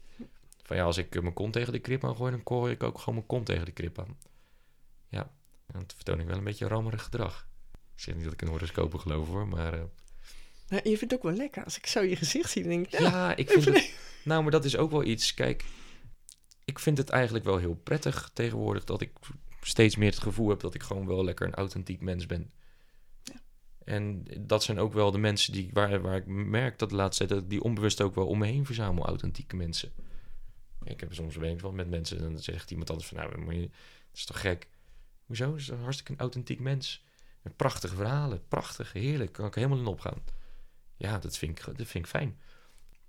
[0.63, 2.99] Van ja, als ik mijn kont tegen de krip aan gooi, dan gooi ik ook
[2.99, 4.17] gewoon mijn kont tegen de krip aan.
[5.09, 5.21] Ja,
[5.67, 7.47] en dan vertoon ik wel een beetje rammerig gedrag.
[7.73, 9.73] Ik zeg niet dat ik in horoscopen geloof hoor, maar...
[9.75, 9.81] eh,
[10.69, 11.65] Nou, je vindt het ook wel lekker.
[11.65, 12.93] Als ik zo je gezicht zie, denk ik...
[13.01, 13.95] Ja, ja, ik vind het...
[14.25, 15.35] Nou, maar dat is ook wel iets.
[15.35, 15.65] Kijk,
[16.65, 19.11] ik vind het eigenlijk wel heel prettig tegenwoordig dat ik
[19.67, 22.51] steeds meer het gevoel heb dat ik gewoon wel lekker een authentiek mens ben.
[23.23, 23.41] Ja.
[23.85, 27.27] En dat zijn ook wel de mensen die, waar, waar ik merk dat de laatste
[27.27, 29.93] tijd dat die onbewust ook wel om me heen verzamel, authentieke mensen.
[30.85, 33.39] Ik heb soms weet ik wel met mensen en dan zegt iemand anders van nou,
[33.39, 33.71] maar je, dat
[34.13, 34.69] is toch gek.
[35.25, 35.51] Hoezo?
[35.51, 37.05] Dat is toch hartstikke een authentiek mens.
[37.43, 40.23] En prachtige verhalen, prachtig, heerlijk, kan ik helemaal in opgaan.
[40.97, 42.39] Ja, dat vind ik, dat vind ik fijn.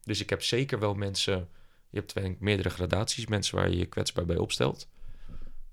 [0.02, 1.50] Dus ik heb zeker wel mensen.
[1.90, 3.28] Je hebt meerdere gradaties.
[3.28, 4.88] Mensen waar je je kwetsbaar bij opstelt.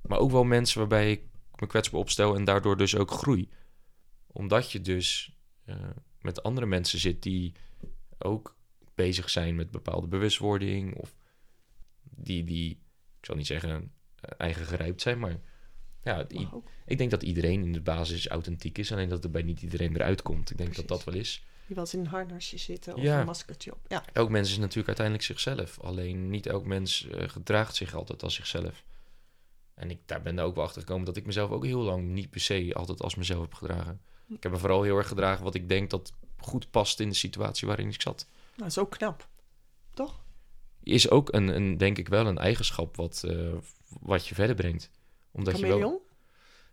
[0.08, 1.22] Maar ook wel mensen waarbij ik
[1.60, 3.48] me kwetsbaar opstel en daardoor dus ook groei.
[4.26, 5.76] Omdat je dus eh,
[6.20, 7.52] met andere mensen zit die
[8.18, 8.56] ook
[8.94, 10.94] bezig zijn met bepaalde bewustwording.
[10.96, 11.14] Of
[12.02, 12.70] die, die
[13.18, 15.40] ik zal niet zeggen eh, eigen gerijpt zijn, maar
[16.02, 16.26] ja,
[16.86, 18.92] ik denk dat iedereen in de basis authentiek is.
[18.92, 20.50] Alleen dat er bij niet iedereen eruit komt.
[20.50, 20.88] Ik denk Precies.
[20.88, 21.44] dat dat wel is.
[21.66, 23.20] Die wel eens in een harnasje zitten of Ja.
[23.20, 23.80] een maskertje op.
[23.88, 25.80] Ja, Elk mens is natuurlijk uiteindelijk zichzelf.
[25.80, 28.84] Alleen niet elk mens eh, gedraagt zich altijd als zichzelf.
[29.74, 32.08] En ik, daar ben ik ook wel achter gekomen dat ik mezelf ook heel lang
[32.08, 34.00] niet per se altijd als mezelf heb gedragen.
[34.28, 37.14] Ik heb me vooral heel erg gedragen wat ik denk dat goed past in de
[37.14, 38.26] situatie waarin ik zat.
[38.28, 39.28] nou, dat is ook knap.
[39.94, 40.22] Toch?
[40.82, 43.52] Is ook een, een denk ik wel een eigenschap wat, eh,
[44.00, 44.90] wat je verder brengt.
[45.30, 46.06] Omdat je wel,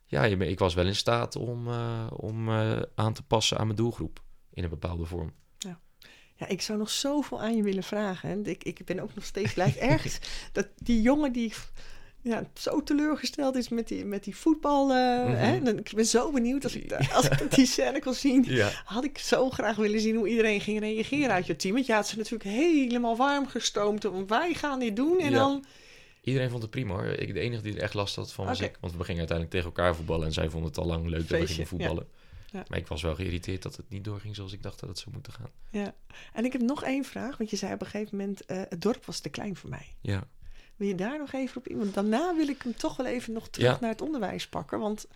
[0.05, 3.65] ja, je, ik was wel in staat om, eh, om eh, aan te passen aan
[3.65, 5.33] mijn doelgroep in een bepaalde vorm.
[6.41, 8.29] Ja, ik zou nog zoveel aan je willen vragen.
[8.29, 10.19] En ik, ik ben ook nog steeds blij ergens
[10.51, 11.53] dat die jongen die
[12.23, 14.89] ja, zo teleurgesteld is met die, met die voetbal.
[14.89, 18.43] hè, dan, ik ben zo benieuwd als ik, als ik die scène kon zien.
[18.47, 18.69] Ja.
[18.85, 21.73] Had ik zo graag willen zien hoe iedereen ging reageren uit je team.
[21.73, 24.05] Want je had ze natuurlijk helemaal warm gestoomd.
[24.05, 25.19] om wij gaan dit doen.
[25.19, 25.37] En Ja.
[25.37, 25.65] dan...
[26.23, 27.05] Iedereen vond het prima hoor.
[27.05, 28.77] Ik, de enige die er echt last had van was ik.
[28.81, 30.25] Want we gingen uiteindelijk tegen elkaar voetballen.
[30.25, 32.07] En zij vonden het al lang leuk dat we gingen voetballen.
[32.51, 32.63] Ja.
[32.67, 35.13] Maar ik was wel geïrriteerd dat het niet doorging zoals ik dacht dat het zou
[35.13, 35.49] moeten gaan.
[35.69, 35.93] Ja.
[36.33, 37.37] En ik heb nog één vraag.
[37.37, 39.85] Want je zei op een gegeven moment, eh, het dorp was te klein voor mij.
[40.01, 40.27] Ja,
[40.81, 41.77] Wil je daar nog even op in?
[41.77, 43.77] Want daarna wil ik hem toch wel even nog terug Ja.
[43.81, 44.79] naar het onderwijs pakken.
[44.79, 45.07] Want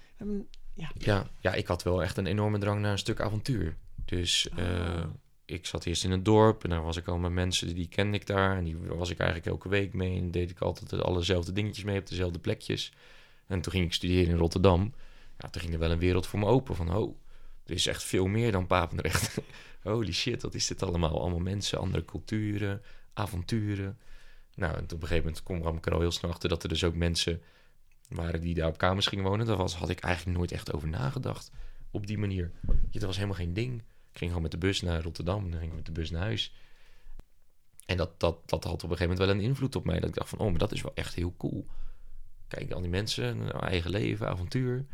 [0.73, 3.75] ja, ja, ja, ik had wel echt een enorme drang naar een stuk avontuur.
[4.05, 5.03] Dus eh, Oh.
[5.45, 8.17] ik zat eerst in het dorp en daar was ik al met mensen die kende
[8.17, 8.57] ik daar.
[8.57, 10.17] En die was ik eigenlijk elke week mee.
[10.17, 12.91] En deed ik altijd allezelfde dingetjes mee op dezelfde plekjes.
[13.47, 14.93] En toen ging ik studeren in Rotterdam.
[15.37, 17.15] Ja, toen ging er wel een wereld voor me open van, oh,
[17.65, 19.37] er is echt veel meer dan Papendrecht.
[19.83, 21.19] Holy shit, wat is dit allemaal?
[21.21, 22.81] Allemaal mensen, andere culturen,
[23.13, 23.97] avonturen.
[24.55, 26.69] Nou, en op een gegeven moment kwam ik er al heel snel achter dat er
[26.69, 27.41] dus ook mensen
[28.09, 29.45] waren die daar op kamers gingen wonen.
[29.45, 31.51] Daar was, had ik eigenlijk nooit echt over nagedacht
[31.91, 32.51] op die manier.
[32.91, 33.79] Dat was helemaal geen ding.
[34.11, 36.09] Ik ging gewoon met de bus naar Rotterdam en dan ging ik met de bus
[36.09, 36.53] naar huis.
[37.85, 39.99] En dat, dat, dat had op een gegeven moment wel een invloed op mij.
[39.99, 41.67] Dat ik dacht van, oh, maar dat is wel echt heel cool.
[42.47, 44.85] Kijk, al die mensen, hun eigen leven, avontuur.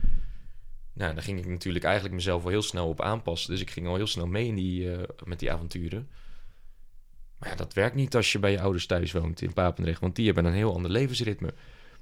[0.94, 3.52] Nou, daar ging ik natuurlijk eigenlijk mezelf wel heel snel op aanpassen.
[3.52, 6.10] Dus ik ging al heel snel mee in die, eh, met die avonturen.
[7.42, 10.00] Maar ja, dat werkt niet als je bij je ouders thuis woont in Papendrecht.
[10.00, 11.54] Want die hebben een heel ander levensritme.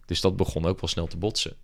[0.05, 1.55] Dus dat begon ook wel snel te botsen.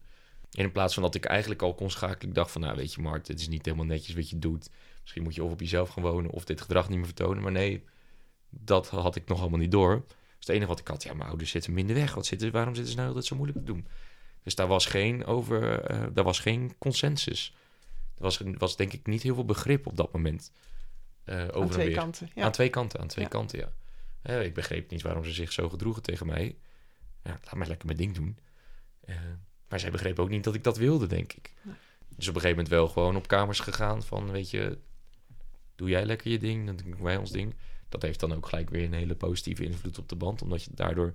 [0.52, 2.94] En in plaats van dat ik eigenlijk al kon schakelen, ik dacht van, nou weet
[2.94, 4.70] je Mark, dit is niet helemaal netjes wat je doet.
[5.02, 7.44] Misschien moet je of op jezelf gaan wonen of dit gedrag niet meer vertonen.
[7.44, 7.84] Maar nee,
[8.50, 10.04] dat had ik nog allemaal niet door.
[10.08, 12.16] Dus het enige wat ik had, ja, mijn ouders zitten minder weg.
[12.16, 13.88] Wat zitten, waarom zitten ze nou altijd zo moeilijk te doen?
[14.44, 17.56] Dus daar was geen, over, eh, daar was geen consensus.
[18.18, 20.52] Er was, was denk ik niet heel veel begrip op dat moment.
[21.26, 21.96] Eh, over aan twee weer.
[21.96, 22.30] kanten.
[22.36, 22.44] Ja.
[22.44, 23.30] Aan twee kanten, aan twee Ja.
[23.30, 23.72] kanten, ja.
[24.22, 26.58] Eh, ik begreep niet waarom ze zich zo gedroegen tegen mij.
[27.24, 28.38] Ja, laat mij lekker mijn ding doen.
[29.02, 29.16] Eh,
[29.68, 31.54] maar zij begreep ook niet dat ik dat wilde, denk ik.
[31.62, 31.76] Nee.
[32.16, 34.78] Dus op een gegeven moment wel gewoon op kamers gegaan van, weet je,
[35.76, 37.56] doe jij lekker je ding, dan doen wij ons ding.
[37.90, 40.70] Dat heeft dan ook gelijk weer een hele positieve invloed op de band, omdat je
[40.74, 41.14] daardoor...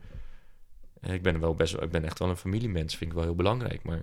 [1.01, 3.83] ik ben wel best ik ben echt wel een familiemens, vind ik wel heel belangrijk,
[3.83, 4.03] maar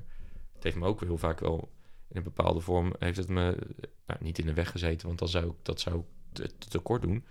[0.53, 1.71] het heeft me ook heel vaak wel
[2.09, 3.57] in een bepaalde vorm, heeft het me
[4.05, 6.67] nou, niet in de weg gezeten, want dan zou ik, dat zou ik te, te
[6.67, 7.25] tekort doen.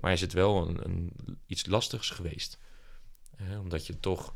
[0.00, 1.12] Maar is het wel een, een,
[1.46, 2.58] iets lastigs geweest.
[3.36, 4.34] Eh, omdat je toch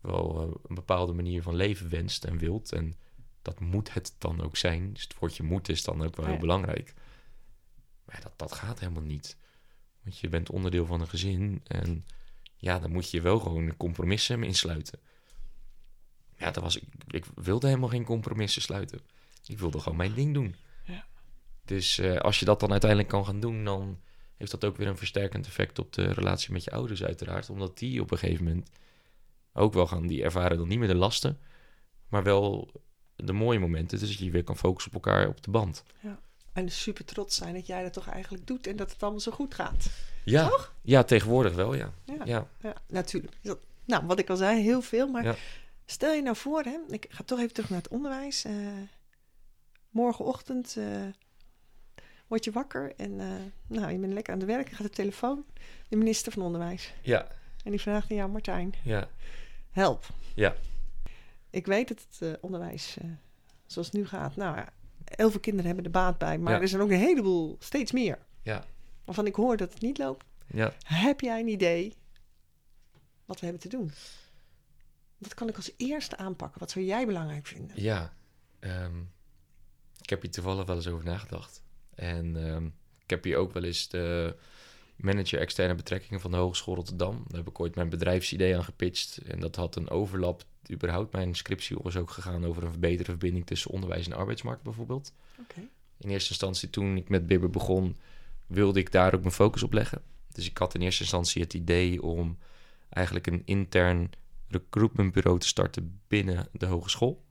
[0.00, 2.72] wel eh, een bepaalde manier van leven wenst en wilt.
[2.72, 2.94] En
[3.42, 4.92] dat moet het dan ook zijn.
[4.92, 6.40] Dus het woordje moet is dan ook wel heel Ja.
[6.40, 6.94] belangrijk.
[8.04, 9.36] Maar dat, dat gaat helemaal niet.
[10.02, 11.60] Want je bent onderdeel van een gezin.
[11.64, 12.06] En
[12.56, 14.98] ja, dan moet je wel gewoon compromissen insluiten.
[16.36, 19.00] Ja, dat was, ik, ik wilde helemaal geen compromissen sluiten.
[19.46, 20.54] Ik wilde gewoon mijn ding doen.
[20.84, 21.04] Ja.
[21.64, 24.00] Dus eh, als je dat dan uiteindelijk kan gaan doen, dan
[24.36, 27.50] heeft dat ook weer een versterkend effect op de relatie met je ouders uiteraard.
[27.50, 28.70] Omdat die op een gegeven moment
[29.52, 31.38] ook wel gaan, die ervaren dan niet meer de lasten,
[32.08, 32.70] maar wel
[33.16, 33.98] de mooie momenten.
[33.98, 35.82] Dus dat je weer kan focussen op elkaar op de band.
[36.52, 39.32] En super trots zijn dat jij dat toch eigenlijk doet en dat het allemaal zo
[39.32, 39.90] goed gaat.
[40.24, 40.50] Ja,
[40.82, 41.92] ja tegenwoordig wel, ja.
[42.04, 43.32] Ja, Ja, ja natuurlijk.
[43.84, 45.08] Nou, wat ik al zei, heel veel.
[45.08, 45.34] Maar Ja.
[45.86, 48.44] Stel je nou voor, hè, ik ga toch even terug naar het onderwijs.
[48.44, 48.52] Eh,
[49.90, 51.02] morgenochtend eh,
[52.26, 53.26] word je wakker en eh,
[53.66, 54.68] nou, je bent lekker aan het werk.
[54.68, 55.44] Je gaat op de telefoon.
[55.88, 56.94] De minister van Onderwijs.
[57.02, 57.28] ja,
[57.64, 59.08] En die vraagt aan jou, Martijn, ja,
[59.70, 60.06] help.
[60.34, 60.54] ja.
[61.50, 62.96] Ik weet dat het onderwijs
[63.66, 64.36] zoals het nu gaat.
[64.36, 64.68] Nou, ja,
[65.04, 66.38] heel veel kinderen hebben er baat bij.
[66.38, 66.60] Maar Ja.
[66.60, 68.18] er zijn ook een heleboel, steeds meer.
[68.42, 68.64] Ja.
[69.04, 70.24] Waarvan ik hoor dat het niet loopt.
[70.46, 70.72] ja.
[70.84, 71.94] Heb jij een idee
[73.24, 73.92] wat we hebben te doen?
[75.18, 76.60] Wat kan ik als eerste aanpakken?
[76.60, 77.82] Wat zou jij belangrijk vinden?
[77.82, 78.12] Ja,
[78.58, 79.00] ehm,
[80.00, 81.62] ik heb hier toevallig wel eens over nagedacht.
[81.94, 82.66] En ehm,
[83.02, 84.36] ik heb hier ook wel eens de
[84.96, 87.24] manager externe betrekkingen van de Hogeschool Rotterdam.
[87.28, 89.18] Daar heb ik ooit mijn bedrijfsidee aan gepitcht.
[89.18, 90.44] En dat had een overlap.
[90.70, 95.12] Überhaupt mijn scriptie was ook gegaan over een betere verbinding tussen onderwijs en arbeidsmarkt bijvoorbeeld.
[95.98, 97.96] In eerste instantie toen ik met Bibber begon,
[98.46, 100.02] wilde ik daar ook mijn focus op leggen.
[100.32, 102.38] Dus ik had in eerste instantie het idee om
[102.88, 104.10] eigenlijk een intern
[104.48, 107.24] recruitmentbureau te starten binnen de hogeschool.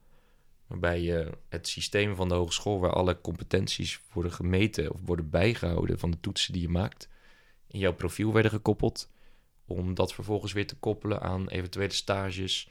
[0.68, 6.00] Waarbij je het systeem van de hogeschool, waar alle competenties worden gemeten of worden bijgehouden
[6.00, 7.10] van de toetsen die je maakt,
[7.68, 9.12] in jouw profiel werden gekoppeld.
[9.66, 12.70] Om dat vervolgens weer te koppelen aan eventuele stages,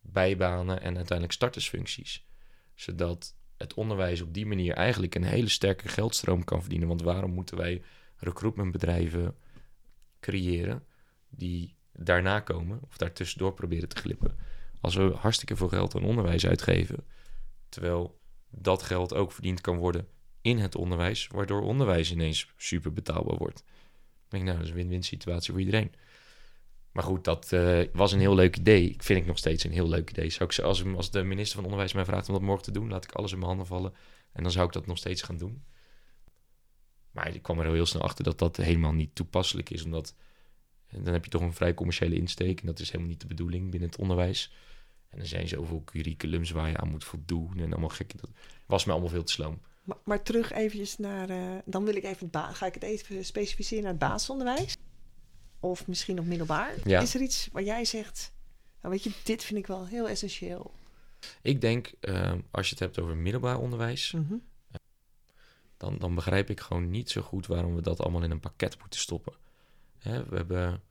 [0.00, 2.26] bijbanen en uiteindelijk startersfuncties.
[2.74, 6.88] Zodat het onderwijs op die manier eigenlijk een hele sterke geldstroom kan verdienen.
[6.88, 7.82] Want waarom moeten wij
[8.16, 9.36] recruitmentbedrijven
[10.20, 10.86] creëren
[11.28, 14.36] die daarna komen of daartussendoor proberen te glippen?
[14.80, 17.04] Als we hartstikke veel geld aan onderwijs uitgeven,
[17.68, 18.20] terwijl
[18.50, 20.08] dat geld ook verdiend kan worden
[20.40, 23.58] in het onderwijs, waardoor onderwijs ineens super betaalbaar wordt.
[23.58, 25.92] Ik denk, nou, dat is een win-win situatie voor iedereen.
[26.92, 28.90] Maar goed, dat uh, was een heel leuk idee.
[28.90, 30.30] Ik vind ik nog steeds een heel leuk idee.
[30.30, 32.88] Zou ik, als, als de minister van Onderwijs mij vraagt om dat morgen te doen,
[32.88, 33.94] laat ik alles in mijn handen vallen.
[34.32, 35.64] En dan zou ik dat nog steeds gaan doen.
[37.10, 39.84] Maar ik kwam er heel snel achter dat dat helemaal niet toepasselijk is.
[39.84, 40.14] Omdat
[40.90, 42.60] dan heb je toch een vrij commerciële insteek.
[42.60, 44.52] En dat is helemaal niet de bedoeling binnen het onderwijs.
[45.08, 47.58] En er zijn zoveel curriculums waar je aan moet voldoen.
[47.58, 48.16] En allemaal gekke.
[48.16, 48.30] Dat
[48.66, 49.60] was me allemaal veel te sloom.
[49.82, 51.30] Maar, maar terug eventjes naar...
[51.30, 52.30] Uh, dan wil ik even...
[52.32, 54.76] Ga ik het even specificeren naar het basisonderwijs?
[55.60, 56.86] of misschien nog middelbaar.
[56.86, 58.32] Is er iets waar jij zegt,
[58.80, 60.72] nou weet je, dit vind ik wel heel essentieel?
[61.42, 64.34] Ik denk, uh, als je het hebt over middelbaar onderwijs, mhm.
[65.76, 68.78] dan, dan begrijp ik gewoon niet zo goed waarom we dat allemaal in een pakket
[68.80, 69.32] moeten stoppen.
[70.28, 70.82] We hebben,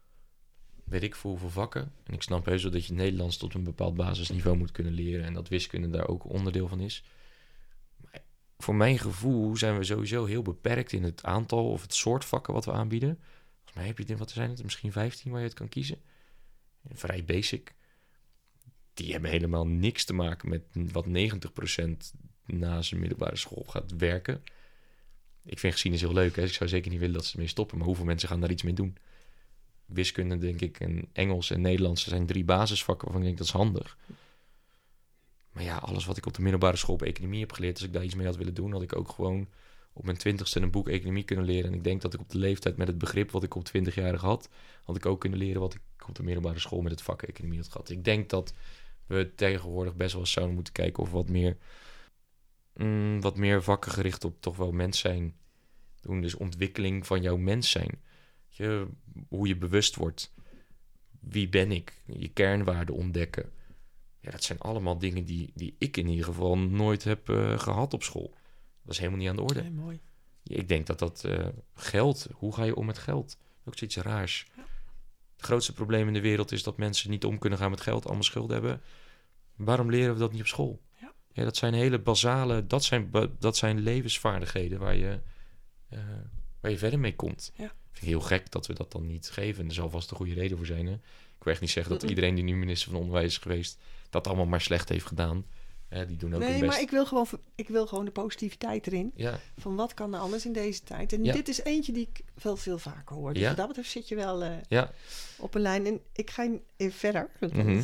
[0.84, 1.92] weet ik veel hoeveel vakken.
[2.04, 5.26] En ik snap heus wel dat je Nederlands tot een bepaald basisniveau moet kunnen leren.
[5.26, 7.04] En dat wiskunde daar ook onderdeel van is.
[7.98, 8.22] Maar
[8.58, 12.54] voor mijn gevoel zijn we sowieso heel beperkt in het aantal of het soort vakken
[12.54, 13.20] wat we aanbieden
[13.76, 16.02] mij heb je wat zijn het, misschien 15 waar je het kan kiezen.
[16.90, 17.74] Vrij basic.
[18.94, 21.10] Die hebben helemaal niks te maken met wat 90%
[22.46, 24.44] na zijn middelbare school gaat werken.
[25.46, 26.36] Ik vind geschiedenis heel leuk.
[26.36, 26.44] Hè?
[26.44, 27.78] Ik zou zeker niet willen dat ze ermee stoppen.
[27.78, 28.98] Maar hoeveel mensen gaan daar iets mee doen?
[29.86, 33.62] Wiskunde, denk ik, en Engels en Nederlands zijn drie basisvakken waarvan ik denk dat is
[33.62, 33.98] handig.
[35.52, 37.94] Maar ja, alles wat ik op de middelbare school op economie heb geleerd, als ik
[37.94, 39.48] daar iets mee had willen doen, had ik ook gewoon
[39.94, 41.72] op mijn twintigste een boek economie kunnen leren.
[41.72, 43.96] En ik denk dat ik op de leeftijd met het begrip wat ik op twintig
[43.96, 44.50] jaar had,
[44.84, 47.58] had ik ook kunnen leren wat ik op de middelbare school met het vak economie
[47.58, 47.90] had gehad.
[47.90, 48.54] Ik denk dat
[49.06, 51.58] we tegenwoordig best wel zouden moeten kijken of wat meer,
[52.76, 55.36] mm, wat meer vakken gericht op toch wel mens zijn
[56.02, 56.22] doen.
[56.22, 58.02] Dus ontwikkeling van jouw mens zijn.
[58.48, 58.88] Je,
[59.28, 60.34] hoe je bewust wordt.
[61.20, 62.02] Wie ben ik?
[62.06, 63.52] Je kernwaarden ontdekken.
[64.20, 67.94] Ja, dat zijn allemaal dingen die, die ik in ieder geval nooit heb uh, gehad
[67.94, 68.34] op school.
[68.82, 69.62] Dat is helemaal niet aan de orde.
[69.62, 70.00] Nee, mooi.
[70.44, 73.38] Ik denk dat dat uh, geld, hoe ga je om met geld?
[73.66, 74.48] Ook zoiets raars.
[75.36, 78.06] Het grootste probleem in de wereld is dat mensen niet om kunnen gaan met geld,
[78.06, 78.82] allemaal schulden hebben.
[79.56, 80.82] Waarom leren we dat niet op school?
[81.36, 81.44] Ja.
[81.44, 85.20] dat zijn hele basale, dat zijn, dat zijn levensvaardigheden waar je,
[85.94, 86.00] uh,
[86.60, 87.52] waar je verder mee komt.
[87.56, 87.66] Ja.
[87.66, 89.68] Ik vind het heel gek dat we dat dan niet geven.
[89.68, 90.86] er zal vast een goede reden voor zijn.
[90.86, 90.94] Hè?
[90.94, 93.78] Ik wil echt niet zeggen dat iedereen die nu minister van Onderwijs is geweest,
[94.10, 95.46] dat allemaal maar slecht heeft gedaan
[96.04, 99.12] die doen ook nee, maar ik wil, gewoon, ik wil gewoon de positiviteit erin.
[99.16, 99.40] Ja.
[99.58, 101.14] Van wat kan er anders in deze tijd?
[101.14, 103.34] En dit is eentje die ik veel, veel vaker hoor.
[103.34, 103.48] Dus ja.
[103.48, 104.92] wat dat betreft zit je wel uh, ja.
[105.38, 105.86] op een lijn.
[105.86, 107.30] En ik ga even verder.
[107.40, 107.84] Mm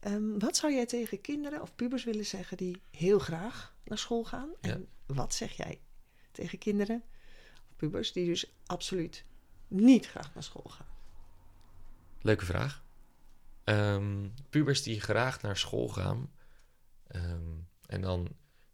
[0.00, 4.24] um, wat zou jij tegen kinderen of pubers willen zeggen die heel graag naar school
[4.24, 4.50] gaan?
[4.60, 5.80] En wat zeg jij
[6.32, 7.02] tegen kinderen
[7.70, 9.24] of pubers die dus absoluut
[9.68, 10.86] niet graag naar school gaan?
[12.20, 12.84] Leuke vraag.
[13.64, 16.30] Um, pubers die graag naar school gaan
[17.08, 17.52] Ehm,
[17.86, 18.22] en dan,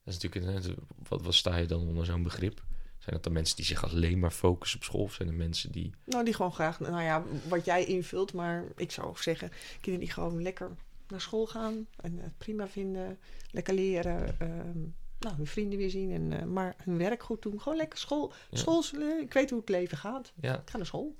[0.05, 2.65] dat is natuurlijk, wat, wat sta je dan onder zo'n begrip?
[2.99, 5.03] Zijn dat dan mensen die zich alleen maar focussen op school?
[5.03, 5.95] Of zijn er mensen die...
[6.05, 8.33] Nou, die gewoon graag, nou ja, wat jij invult.
[8.33, 9.51] Maar ik zou zeggen,
[9.81, 10.71] kinderen die gewoon lekker
[11.13, 11.87] naar school gaan.
[11.97, 13.19] En het prima vinden.
[13.51, 14.41] Lekker leren.
[14.41, 14.79] Ehm,
[15.19, 16.13] nou, hun vrienden weer zien.
[16.13, 17.61] En, uh, maar hun werk goed doen.
[17.61, 18.33] Gewoon lekker school.
[18.51, 18.59] Ja.
[18.59, 18.85] School,
[19.21, 20.33] ik weet hoe het leven gaat.
[20.41, 20.61] Ja.
[20.61, 21.17] Ik ga naar school.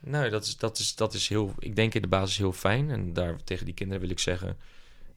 [0.00, 2.90] Nou, dat is, dat, is, dat is heel, ik denk in de basis heel fijn.
[2.90, 4.56] En daar tegen die kinderen wil ik zeggen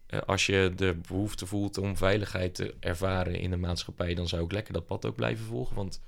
[0.10, 4.44] eh, als je de behoefte voelt om veiligheid te ervaren in de maatschappij, dan zou
[4.44, 5.76] ik lekker dat pad ook blijven volgen.
[5.76, 6.02] Want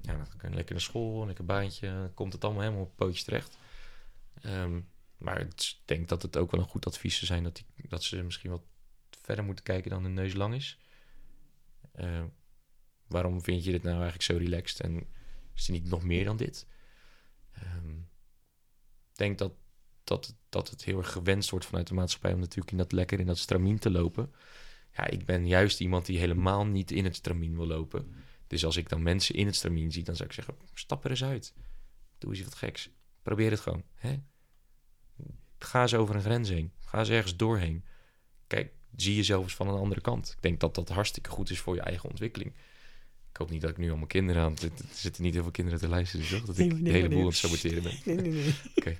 [0.00, 2.96] ja, dan kan je lekker naar school, een lekker baantje, komt het allemaal helemaal op
[2.96, 3.58] pootje terecht.
[4.42, 4.80] Ehm,
[5.18, 8.02] maar ik denk dat het ook wel een goed advies zou zijn dat, die, dat
[8.02, 8.62] ze misschien wat
[9.22, 10.78] verder moeten kijken dan hun neus lang is.
[11.94, 12.24] Uh,
[13.06, 15.06] waarom vind je dit nou eigenlijk zo relaxed en
[15.54, 16.66] is er niet nog meer dan dit?
[17.62, 18.08] Um,
[19.10, 19.52] ik denk dat
[20.04, 23.20] dat, dat het heel erg gewenst wordt vanuit de maatschappij om natuurlijk in dat lekker
[23.20, 24.32] in dat stramien te lopen.
[24.92, 28.14] Ja, ik ben juist iemand die helemaal niet in het stramien wil lopen.
[28.46, 31.10] Dus als ik dan mensen in het stramien zie, dan zou ik zeggen: stap er
[31.10, 31.54] eens uit.
[32.18, 32.90] Doe eens wat geks.
[33.22, 33.82] Probeer het gewoon.
[33.94, 34.16] Hè?
[35.58, 36.72] Ga eens over een grens heen.
[36.84, 37.84] Ga eens ergens doorheen.
[38.46, 40.30] Kijk, zie jezelf eens van een andere kant.
[40.36, 42.52] Ik denk dat dat hartstikke goed is voor je eigen ontwikkeling.
[43.30, 44.56] Ik hoop niet dat ik nu allemaal kinderen aan...
[44.62, 46.46] Er zitten niet heel veel kinderen te luisteren, dus toch?
[46.46, 47.92] Dat ik nee, hele boel aan het saboteren ben.
[48.04, 48.54] Nee, nee, nee.
[48.76, 48.98] Oké.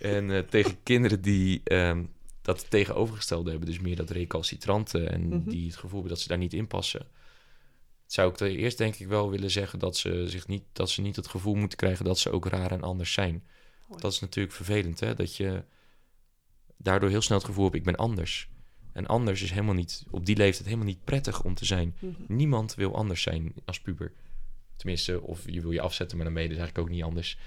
[0.00, 2.12] En uh, tegen kinderen die, um,
[2.42, 3.68] dat tegenovergestelde hebben.
[3.68, 5.50] Dus meer dat recalcitrante en Mhm.
[5.50, 7.06] die het gevoel hebben dat ze daar niet in passen.
[8.06, 11.00] Zou ik er eerst denk ik wel willen zeggen dat ze, zich niet, dat ze
[11.00, 13.44] niet het gevoel moeten krijgen dat ze ook raar en anders zijn.
[13.96, 15.14] Dat is natuurlijk vervelend, hè?
[15.14, 15.64] Dat je
[16.76, 18.48] daardoor heel snel het gevoel hebt, ik ben anders.
[18.92, 21.96] En anders is helemaal niet, op die leeftijd helemaal niet prettig om te zijn.
[21.98, 22.12] Mhm.
[22.26, 24.12] Niemand wil anders zijn als puber.
[24.76, 27.38] Tenminste, of je wil je afzetten, maar dan ben je dus eigenlijk ook niet anders.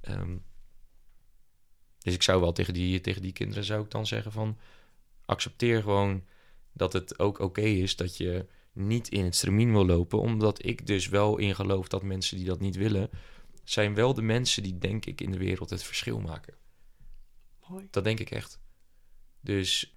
[0.00, 0.36] Ehm,
[1.98, 4.58] dus ik zou wel tegen die, tegen die kinderen zou ik dan zeggen van...
[5.24, 6.24] accepteer gewoon
[6.72, 10.20] dat het ook oké is dat je niet in het stramien wil lopen.
[10.20, 13.10] Omdat ik dus wel in geloof dat mensen die dat niet willen...
[13.64, 16.54] zijn wel de mensen die denk ik in de wereld het verschil maken.
[17.68, 17.88] Mooi.
[17.90, 18.60] Dat denk ik echt.
[19.40, 19.96] Dus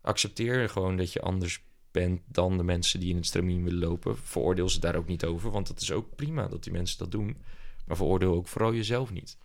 [0.00, 4.16] accepteer gewoon dat je anders bent dan de mensen die in het stramien willen lopen.
[4.18, 7.10] Veroordeel ze daar ook niet over, want het is ook prima dat die mensen dat
[7.10, 7.36] doen.
[7.86, 9.36] Maar veroordeel ook vooral jezelf niet.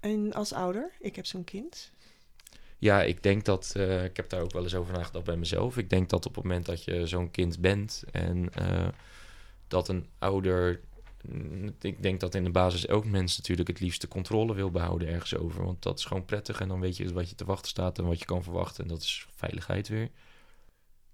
[0.00, 1.92] En als ouder, ik heb zo'n kind.
[2.78, 5.76] Ja, ik denk dat, eh, ik heb daar ook wel eens over nagedacht bij mezelf.
[5.78, 8.88] Ik denk dat op het moment dat je zo'n kind bent en eh,
[9.68, 10.80] dat een ouder,
[11.80, 15.08] ik denk dat in de basis elk mens natuurlijk het liefst de controle wil behouden
[15.08, 15.64] ergens over.
[15.64, 18.06] Want dat is gewoon prettig en dan weet je wat je te wachten staat en
[18.06, 18.82] wat je kan verwachten.
[18.82, 20.10] En dat is veiligheid weer.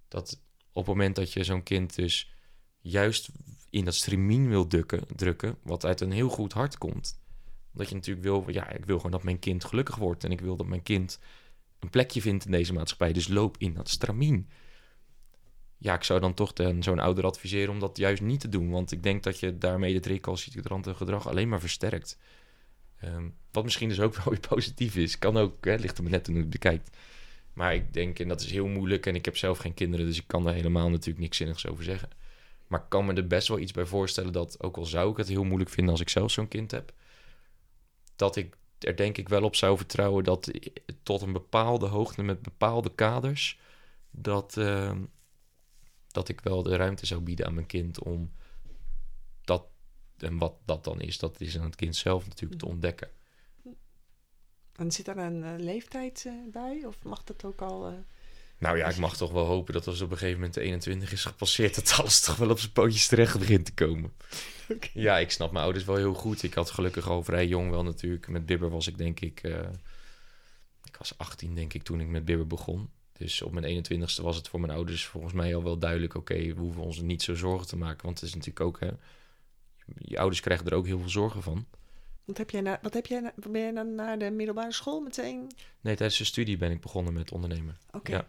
[0.07, 0.41] Dat
[0.73, 2.33] op het moment dat je zo'n kind dus
[2.79, 3.29] juist
[3.69, 7.19] in dat stramien wil dukken, drukken, wat uit een heel goed hart komt.
[7.71, 10.41] Dat je natuurlijk wil, ja, ik wil gewoon dat mijn kind gelukkig wordt en ik
[10.41, 11.19] wil dat mijn kind
[11.79, 13.13] een plekje vindt in deze maatschappij.
[13.13, 14.49] Dus loop in dat stramien.
[15.81, 18.69] Ja, ik zou dan toch zo'n ouder adviseren om dat juist niet te doen.
[18.69, 22.17] Want ik denk dat je daarmee het recalcitrante gedrag alleen maar versterkt.
[22.99, 25.19] Ehm, wat misschien dus ook wel weer positief is.
[25.19, 26.97] Kan ook, hè, ligt er maar net hoe je het bekijkt.
[27.53, 29.05] Maar ik denk, en dat is heel moeilijk...
[29.05, 30.05] en ik heb zelf geen kinderen...
[30.05, 32.09] dus ik kan daar helemaal natuurlijk niks zinnigs over zeggen.
[32.67, 34.33] Maar ik kan me er best wel iets bij voorstellen...
[34.33, 36.93] dat, ook al zou ik het heel moeilijk vinden als ik zelf zo'n kind heb...
[38.15, 40.23] dat ik er denk ik wel op zou vertrouwen...
[40.23, 40.51] dat
[41.03, 43.59] tot een bepaalde hoogte met bepaalde kaders...
[44.11, 44.97] dat, ehm,
[46.11, 48.31] dat ik wel de ruimte zou bieden aan mijn kind om
[49.43, 49.65] dat...
[50.17, 53.09] en wat dat dan is, dat is aan het kind zelf natuurlijk te ontdekken.
[54.75, 56.83] En zit daar een eh, leeftijd eh, bij?
[56.85, 57.87] Of mag dat ook al...
[57.87, 57.93] eh,
[58.57, 61.11] Nou ja, ik mag toch wel hopen dat als op een gegeven moment de 21
[61.11, 64.13] is gepasseerd, dat alles toch wel op zijn pootjes terecht begint te komen.
[64.93, 66.43] Ja, ik snap mijn ouders wel heel goed.
[66.43, 68.27] Ik had gelukkig al vrij jong wel natuurlijk.
[68.27, 69.41] Met Bibber was ik denk ik,
[70.83, 72.89] ik was 18 denk ik toen ik met Bibber begon.
[73.21, 76.33] Dus op mijn 21ste was het voor mijn ouders volgens mij al wel duidelijk, oké,
[76.33, 78.05] we hoeven ons niet zo zorgen te maken.
[78.05, 78.89] Want het is natuurlijk ook, hè,
[79.97, 81.65] je ouders krijgen er ook heel veel zorgen van.
[82.25, 85.01] Wat heb jij na, wat heb jij na, ben jij dan naar de middelbare school
[85.01, 85.51] meteen?
[85.81, 87.77] Nee, tijdens de studie ben ik begonnen met ondernemen.
[87.91, 88.11] Oké.
[88.11, 88.27] Ja.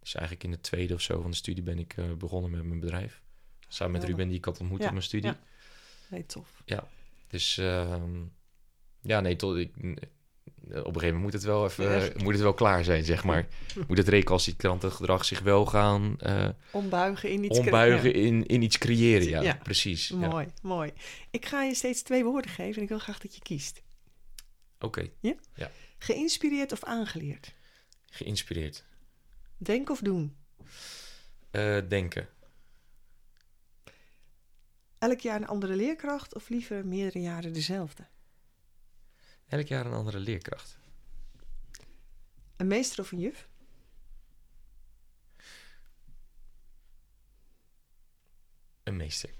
[0.00, 2.64] Dus eigenlijk in de tweede of zo van de studie ben ik eh, begonnen met
[2.64, 3.22] mijn bedrijf.
[3.68, 4.04] Samen met.
[4.04, 5.30] Ruben, die ik had ontmoet Ja, op mijn studie.
[5.30, 5.38] ja.
[6.10, 6.62] Nee, tof.
[7.28, 8.24] Dus ehm,
[9.00, 9.98] ja, nee, tot ik,
[10.62, 12.06] op een gegeven moment moet het wel even Ja.
[12.08, 13.46] eh, moet het wel klaar zijn, zeg maar.
[13.88, 17.58] moet het recalcitrante gedrag zich wel gaan eh, Ombuigen in iets...
[17.58, 18.14] ombuigen Ja.
[18.26, 19.28] in, in iets creëren.
[19.28, 19.60] Ja, Ja.
[19.62, 20.08] precies.
[20.08, 20.16] Ja.
[20.16, 20.92] Mooi, mooi.
[21.30, 23.82] Ik ga je steeds twee woorden geven en ik wil graag dat je kiest.
[24.80, 25.10] Oké,
[25.98, 27.54] Geïnspireerd of aangeleerd?
[28.10, 28.84] geïnspireerd.
[29.56, 30.36] Denken of doen?
[31.50, 32.28] Eh, denken.
[34.98, 38.06] Elk jaar een andere leerkracht of liever meerdere jaren dezelfde?
[39.48, 40.78] Elk jaar een andere leerkracht.
[42.56, 43.48] Een meester of een juf?
[48.82, 49.30] Een meester.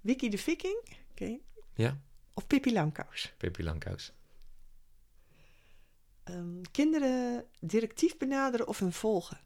[0.00, 0.96] Wiki de Viking?
[1.10, 1.38] Oké.
[1.74, 2.00] Ja,
[2.38, 3.34] Of Pippi Langkous?
[3.36, 4.12] Pippi Langkous.
[6.24, 9.40] Ehm, kinderen directief benaderen of hun volgen?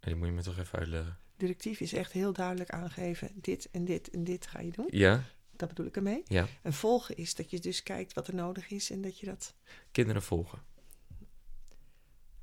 [0.00, 1.18] En die moet je me toch even uitleggen.
[1.36, 3.30] Directief is echt heel duidelijk aangeven.
[3.34, 4.86] Dit en dit en dit ga je doen.
[4.90, 5.24] Ja,
[5.58, 6.22] Dat bedoel ik ermee.
[6.26, 6.46] ja.
[6.62, 9.54] En volgen is dat je dus kijkt wat er nodig is en dat je dat
[9.90, 10.62] Kinderen volgen.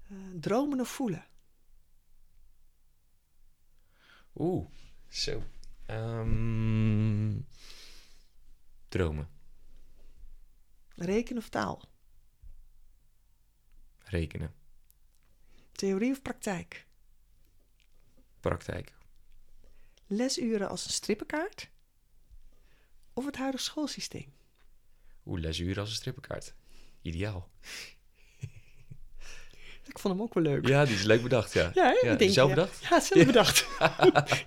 [0.10, 1.26] eh, dromen of voelen.
[4.36, 4.70] Oeh,
[5.10, 5.44] zo.
[5.86, 7.40] Ehm,
[8.90, 9.30] dromen.
[10.96, 11.82] Rekenen of taal.
[14.04, 14.54] Rekenen.
[15.72, 16.86] Theorie of praktijk.
[18.40, 18.94] Praktijk.
[20.08, 21.70] Lesuren als een strippenkaart.
[23.14, 24.34] Of het huidige schoolsysteem.
[25.26, 26.54] Oeh, lesuren als een strippenkaart.
[27.02, 27.50] Ideaal.
[29.86, 30.68] Ik vond hem ook wel leuk.
[30.68, 31.72] Ja, die is leuk bedacht, ja.
[31.74, 32.80] Ja, denk zelf bedacht?
[32.90, 33.68] Ja, zelf bedacht.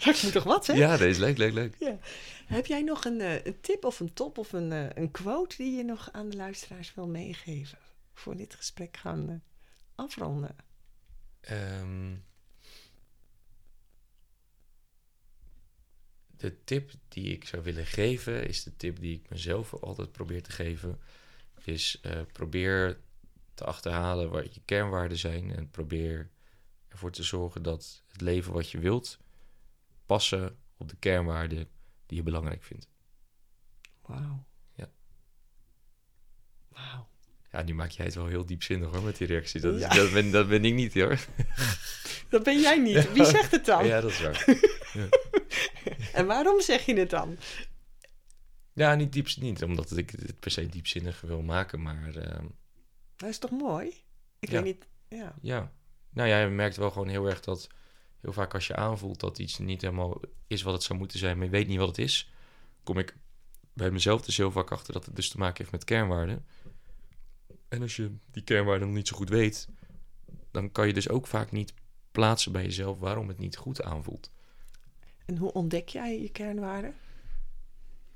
[0.04, 0.72] ja, ik moet toch wat, hè?
[0.72, 1.74] Ja, dat is leuk, leuk, leuk.
[1.78, 1.98] Ja.
[2.46, 5.56] Heb jij nog een, eh, een tip of een top of een, eh, een quote
[5.56, 7.78] die je nog aan de luisteraars wil meegeven?
[8.14, 9.36] Voor dit gesprek gaan eh,
[9.94, 10.56] afronden.
[11.40, 12.14] Ehm,
[16.36, 20.42] de tip die ik zou willen geven, is de tip die ik mezelf altijd probeer
[20.42, 21.00] te geven.
[21.64, 23.00] Is eh, probeer
[23.54, 25.54] te achterhalen wat je kernwaarden zijn.
[25.56, 26.30] En probeer
[26.88, 29.18] ervoor te zorgen dat het leven wat je wilt
[30.06, 31.68] passen op de kernwaarden
[32.06, 32.88] die je belangrijk vindt.
[34.02, 34.46] Wauw.
[34.74, 34.90] Ja.
[36.68, 37.08] Wauw.
[37.52, 39.60] Ja, nu maak jij het wel heel diepzinnig hoor met die reactie.
[39.60, 39.88] Dat, Ja.
[39.88, 41.18] dat, ben, dat ben ik niet hoor.
[42.28, 43.12] Dat ben jij niet.
[43.12, 43.86] Wie zegt het dan?
[43.86, 44.44] Ja, dat is waar.
[46.16, 47.36] En waarom zeg je het dan?
[48.72, 52.46] Ja, niet diep, niet omdat ik het per se diepzinnig wil maken, maar ehm,
[53.16, 53.88] Dat is toch mooi?
[54.38, 54.62] Ik Ja.
[54.62, 54.88] weet niet.
[55.08, 55.34] Ja.
[55.40, 55.72] ja.
[56.10, 57.68] Nou ja, je merkt wel gewoon heel erg dat
[58.20, 61.36] heel vaak als je aanvoelt dat iets niet helemaal is wat het zou moeten zijn,
[61.36, 62.30] maar je weet niet wat het is,
[62.82, 63.16] kom ik
[63.72, 66.46] bij mezelf dus heel vaak achter dat het dus te maken heeft met kernwaarden.
[67.68, 69.68] En als je die kernwaarden nog niet zo goed weet,
[70.50, 71.74] dan kan je dus ook vaak niet
[72.10, 74.30] plaatsen bij jezelf waarom het niet goed aanvoelt.
[75.26, 76.94] En hoe ontdek jij je kernwaarden?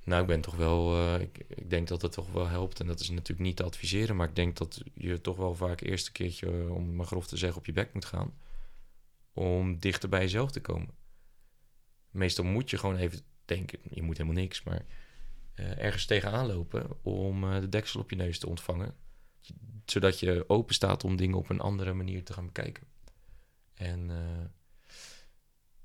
[0.04, 0.94] Nou, ik ben toch wel.
[0.96, 2.80] eh, ik, ik denk dat het toch wel helpt.
[2.80, 4.16] En dat is natuurlijk niet te adviseren.
[4.16, 7.26] Maar ik denk dat je toch wel vaak eerst een keertje, eh, om maar grof
[7.26, 8.34] te zeggen, op je bek moet gaan.
[9.32, 10.90] Om dichter bij jezelf te komen.
[12.10, 13.78] Meestal moet je gewoon even denken.
[13.90, 14.62] Je moet helemaal niks.
[14.62, 14.84] Maar
[15.54, 18.94] eh, ergens tegenaan lopen om de deksel op je neus te ontvangen.
[19.84, 22.86] Zodat je open staat om dingen op een andere manier te gaan bekijken.
[23.74, 24.10] En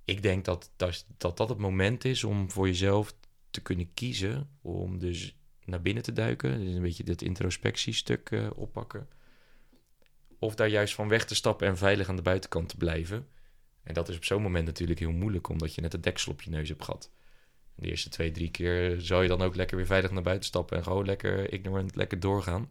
[0.05, 3.15] ik denk dat dat, dat dat het moment is om voor jezelf
[3.49, 5.35] te kunnen kiezen om dus
[5.65, 9.07] naar binnen te duiken, dus een beetje dat introspectiestuk eh, oppakken,
[10.39, 13.27] of daar juist van weg te stappen en veilig aan de buitenkant te blijven.
[13.83, 16.41] En dat is op zo'n moment natuurlijk heel moeilijk, omdat je net het deksel op
[16.41, 17.11] je neus hebt gehad.
[17.75, 20.77] De eerste twee, drie keer zou je dan ook lekker weer veilig naar buiten stappen
[20.77, 22.69] en gewoon lekker ignorant, lekker doorgaan.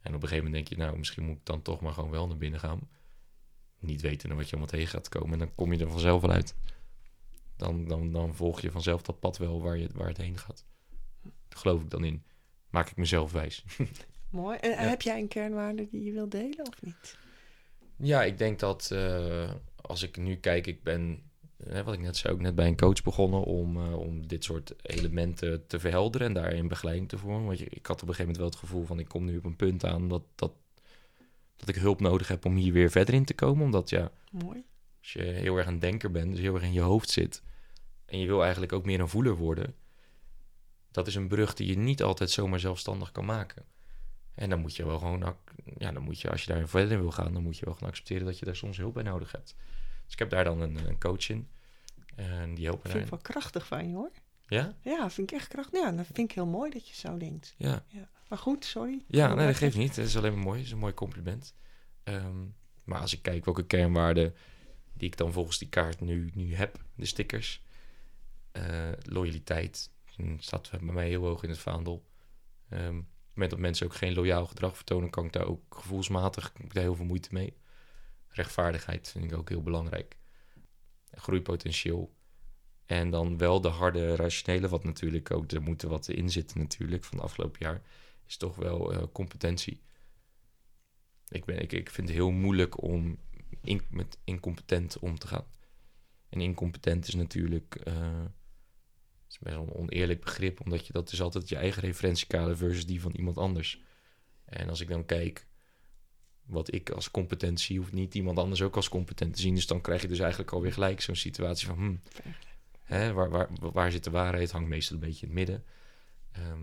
[0.00, 2.10] En op een gegeven moment denk je, nou, misschien moet ik dan toch maar gewoon
[2.10, 2.88] wel naar binnen gaan.
[3.82, 5.32] Niet weten wat je allemaal tegen gaat komen.
[5.32, 6.54] En dan kom je er vanzelf wel uit
[7.62, 10.64] dan, dan, dan volg je vanzelf dat pad wel waar, je, waar het heen gaat.
[11.22, 12.22] Daar geloof ik dan in.
[12.70, 13.64] Maak ik mezelf wijs.
[14.30, 14.58] Mooi.
[14.58, 17.18] En heb jij een kernwaarde die je wilt delen of niet?
[17.96, 21.22] Ja, ik denk dat eh, als ik nu kijk, ik ben,
[21.64, 24.44] hè, wat ik net zei, ook net bij een coach begonnen om, eh, om dit
[24.44, 27.46] soort elementen te verhelderen en daarin begeleiding te vormen.
[27.46, 29.36] Want je, ik had op een gegeven moment wel het gevoel van ik kom nu
[29.36, 30.52] op een punt aan dat, dat,
[31.64, 33.64] dat ik hulp nodig heb om hier weer verder in te komen.
[33.64, 34.64] Omdat ja, Mooi.
[34.98, 37.42] als je heel erg een denker bent, dus heel erg in je hoofd zit
[38.12, 39.74] en je wil eigenlijk ook meer een voeler worden,
[40.90, 43.64] dat is een brug die je niet altijd zomaar zelfstandig kan maken.
[44.34, 45.36] En dan moet je wel gewoon,
[45.78, 47.74] ja, dan moet je, als je daar verder in wil gaan, dan moet je wel
[47.74, 49.56] gewoon accepteren dat je daar soms hulp bij nodig hebt.
[50.04, 51.48] Dus ik heb daar dan een, een coach in.
[52.14, 54.10] En die helpt me Vind ik wel krachtig van je hoor.
[54.46, 54.76] Ja?
[54.80, 55.80] Ja, vind ik echt krachtig.
[55.80, 57.54] Ja, dat vind ik heel mooi dat je zo denkt.
[57.56, 57.84] Ja.
[57.88, 58.08] Ja.
[58.32, 59.04] Maar goed, sorry.
[59.06, 59.96] Ja, nee, dat geeft niet.
[59.96, 60.56] Het is alleen maar mooi.
[60.56, 61.54] Het is een mooi compliment.
[62.02, 62.44] Ehm,
[62.84, 64.34] maar als ik kijk welke kernwaarden
[64.92, 67.62] die ik dan volgens die kaart nu, nu heb, de stickers.
[68.52, 69.90] eh, loyaliteit
[70.38, 72.04] staat bij mij heel hoog in het vaandel.
[72.68, 75.76] Ehm, op het moment dat mensen ook geen loyaal gedrag vertonen, kan ik daar ook
[75.76, 77.56] gevoelsmatig ik daar heel veel moeite mee.
[78.28, 80.16] Rechtvaardigheid vind ik ook heel belangrijk.
[81.10, 82.14] Groeipotentieel.
[82.86, 86.58] En dan wel de harde rationele, wat natuurlijk ook, er moet er wat in zitten
[86.58, 87.82] natuurlijk van het afgelopen jaar
[88.32, 89.82] is toch wel eh, competentie.
[91.28, 93.18] Ik, ben, ik, ik vind het heel moeilijk om
[93.60, 95.46] in, met incompetent om te gaan.
[96.28, 98.24] En incompetent is natuurlijk eh,
[99.28, 102.86] is best wel een oneerlijk begrip, omdat je dat is altijd je eigen referentiekader versus
[102.86, 103.80] die van iemand anders.
[104.44, 105.46] En als ik dan kijk
[106.42, 109.54] wat ik als competent zie, hoeft niet iemand anders ook als competent te zien.
[109.54, 112.00] Dus dan krijg je dus eigenlijk alweer gelijk zo'n situatie van, hmm,
[112.82, 114.50] hè, waar, waar, waar zit de waarheid?
[114.50, 115.64] Hangt meestal een beetje in het midden.
[116.32, 116.60] Ehm,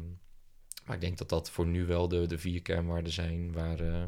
[0.90, 4.04] maar ik denk dat dat voor nu wel de, de vier kernwaarden zijn waar, eh,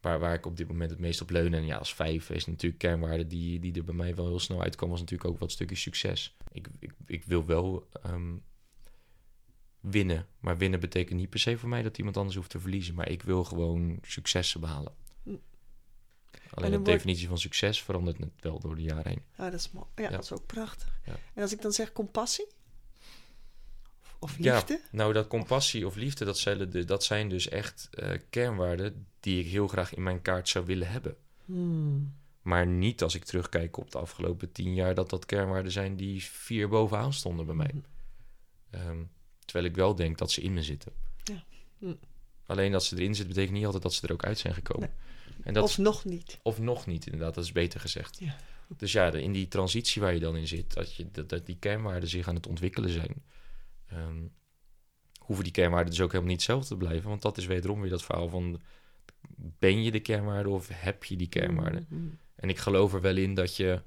[0.00, 1.54] waar, waar ik op dit moment het meest op leun.
[1.54, 4.62] En ja, als vijf is natuurlijk kernwaarde die, die er bij mij wel heel snel
[4.62, 6.36] uitkwam, was natuurlijk ook wat stukje succes.
[6.52, 8.34] Ik, ik, ik wil wel ehm,
[9.80, 12.94] winnen, maar winnen betekent niet per se voor mij dat iemand anders hoeft te verliezen,
[12.94, 14.92] maar ik wil gewoon successen behalen.
[16.50, 19.22] Alleen de wordt- definitie van succes verandert net wel door de jaren heen.
[19.38, 19.70] Ja, dat is.
[19.72, 20.08] Ja, Ja.
[20.10, 21.00] dat is ook prachtig.
[21.04, 21.16] Ja.
[21.34, 22.46] En als ik dan zeg compassie?
[24.22, 24.80] Of, of Ja, liefde?
[24.90, 29.40] nou, dat compassie of liefde, dat zijn, de, dat zijn dus echt eh, kernwaarden die
[29.44, 31.16] ik heel graag in mijn kaart zou willen hebben.
[31.44, 32.14] Hmm.
[32.42, 36.22] Maar niet als ik terugkijk op de afgelopen tien jaar, dat dat kernwaarden zijn die
[36.22, 37.70] vier bovenaan stonden bij mij.
[37.74, 37.84] Mhm.
[38.70, 39.02] Ehm,
[39.44, 40.92] terwijl ik wel denk dat ze in me zitten.
[41.24, 41.44] Ja.
[41.78, 41.94] Hm.
[42.46, 44.90] Alleen dat ze erin zitten, betekent niet altijd dat ze er ook uit zijn gekomen.
[45.42, 46.38] En dat Of nog niet.
[46.42, 48.18] Of nog niet, inderdaad, dat is beter gezegd.
[48.18, 48.36] Ja.
[48.76, 51.56] Dus ja, in die transitie waar je dan in zit, dat, je, dat, dat die
[51.56, 53.22] kernwaarden zich aan het ontwikkelen zijn,
[53.92, 54.26] ehm,
[55.18, 57.08] hoeven die kernwaarden dus ook helemaal niet hetzelfde te blijven.
[57.08, 58.60] Want dat is wederom weer dat verhaal van,
[59.36, 61.86] ben je de kernwaarde of heb je die kernwaarden?
[61.88, 62.18] Hmm.
[62.34, 63.82] En ik geloof er wel in dat je,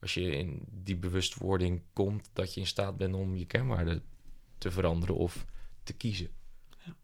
[0.00, 4.02] als je in die bewustwording komt, dat je in staat bent om je kernwaarden
[4.58, 5.46] te veranderen of
[5.82, 6.30] te kiezen.
[6.84, 6.96] Ja.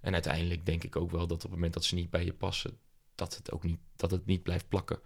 [0.00, 2.32] En uiteindelijk denk ik ook wel dat op het moment dat ze niet bij je
[2.32, 2.78] passen,
[3.14, 5.00] dat het ook niet, dat het niet blijft plakken.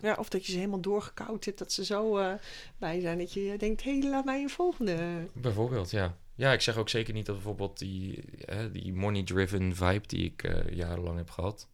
[0.00, 2.34] Ja, of dat je ze helemaal doorgekoud hebt, dat ze zo eh,
[2.78, 5.26] bij zijn dat je denkt, hé, hey, laat mij een volgende.
[5.32, 6.16] Bijvoorbeeld, ja.
[6.34, 10.42] Ja, ik zeg ook zeker niet dat bijvoorbeeld die, hè, die money-driven vibe die ik
[10.42, 11.68] eh, jarenlang heb gehad,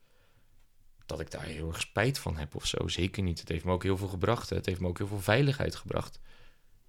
[1.06, 2.88] dat ik daar heel erg spijt van heb of zo.
[2.88, 3.40] Zeker niet.
[3.40, 4.50] Het heeft me ook heel veel gebracht.
[4.50, 4.56] Hè.
[4.56, 6.20] Het heeft me ook heel veel veiligheid gebracht.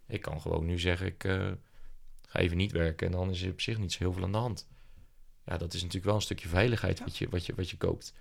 [0.07, 1.51] Ik kan gewoon nu zeggen, ik uh,
[2.21, 4.31] ga even niet werken en dan is er op zich niet zo heel veel aan
[4.31, 4.67] de hand.
[5.45, 8.13] Ja, dat is natuurlijk wel een stukje veiligheid wat, je, wat, je, wat je koopt.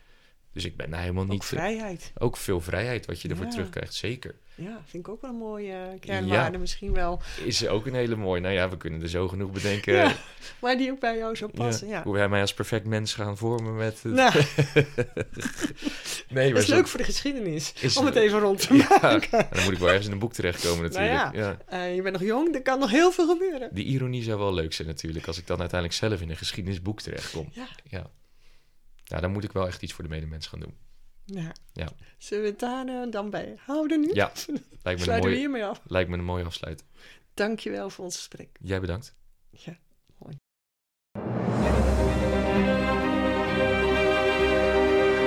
[0.53, 1.35] Dus ik ben daar helemaal niet...
[1.35, 2.13] Ook vrijheid.
[2.19, 4.35] Ook veel vrijheid wat je ervoor terugkrijgt, zeker.
[4.55, 7.21] Ja, vind ik ook wel een mooie kernwaarde misschien wel.
[7.45, 8.41] Is ook een hele mooie.
[8.41, 9.95] Nou ja, we kunnen er zo genoeg bedenken.
[9.95, 10.17] Ja,
[10.61, 12.03] maar die ook bij jou zo passen, ja.
[12.03, 14.03] Hoe wij mij als perfect mens gaan vormen met...
[14.03, 14.13] Het...
[14.13, 14.33] Nou.
[16.29, 19.47] nee, dat is leuk voor de geschiedenis, om het even rond te maken.
[19.51, 21.61] dan moet ik wel ergens in een boek terechtkomen nou natuurlijk.
[21.69, 23.69] ja, uh, je bent nog jong, er kan nog heel veel gebeuren.
[23.73, 27.01] Die ironie zou wel leuk zijn natuurlijk, als ik dan uiteindelijk zelf in een geschiedenisboek
[27.01, 27.49] terechtkom.
[27.89, 28.11] Ja.
[29.11, 29.17] Ja.
[29.17, 30.75] Ja, dan moet ik wel echt iets voor de medemens gaan doen.
[31.25, 31.53] Ja.
[31.73, 31.89] ja.
[32.19, 34.11] Zullen we het daar uh, dan bij houden nu?
[34.13, 34.33] Ja,
[34.83, 35.81] lijkt me, een mooie, we hiermee af.
[35.87, 36.85] lijkt me een mooie afsluit.
[37.35, 38.49] Dankjewel voor ons gesprek.
[38.61, 39.15] Jij bedankt.
[39.51, 39.77] Ja,
[40.19, 40.37] mooi.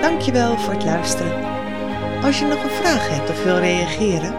[0.02, 1.44] Dankjewel voor het luisteren.
[2.24, 4.34] Als je nog een vraag hebt of wil reageren,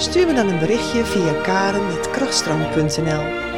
[0.00, 3.48] stuur me dan een berichtje via karen.krachtstroom.nl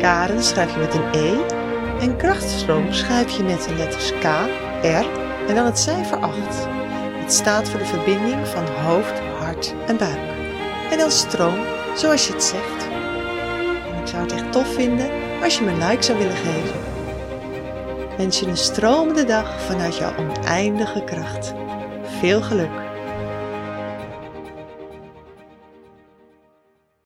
[0.00, 1.62] Karen schrijf je met een E
[2.00, 4.24] en krachtstroom schrijf je met de letters K,
[4.82, 5.06] R
[5.48, 6.36] en dan het cijfer 8.
[7.24, 10.18] Het staat voor de verbinding van hoofd, hart en buik.
[10.90, 11.58] En dan stroom,
[11.96, 12.88] zoals je het zegt.
[13.92, 15.10] En ik zou het echt tof vinden
[15.42, 16.80] als je me een like zou willen geven.
[18.16, 21.54] Wens je een stromende dag vanuit jouw oneindige kracht.
[22.20, 22.83] Veel geluk!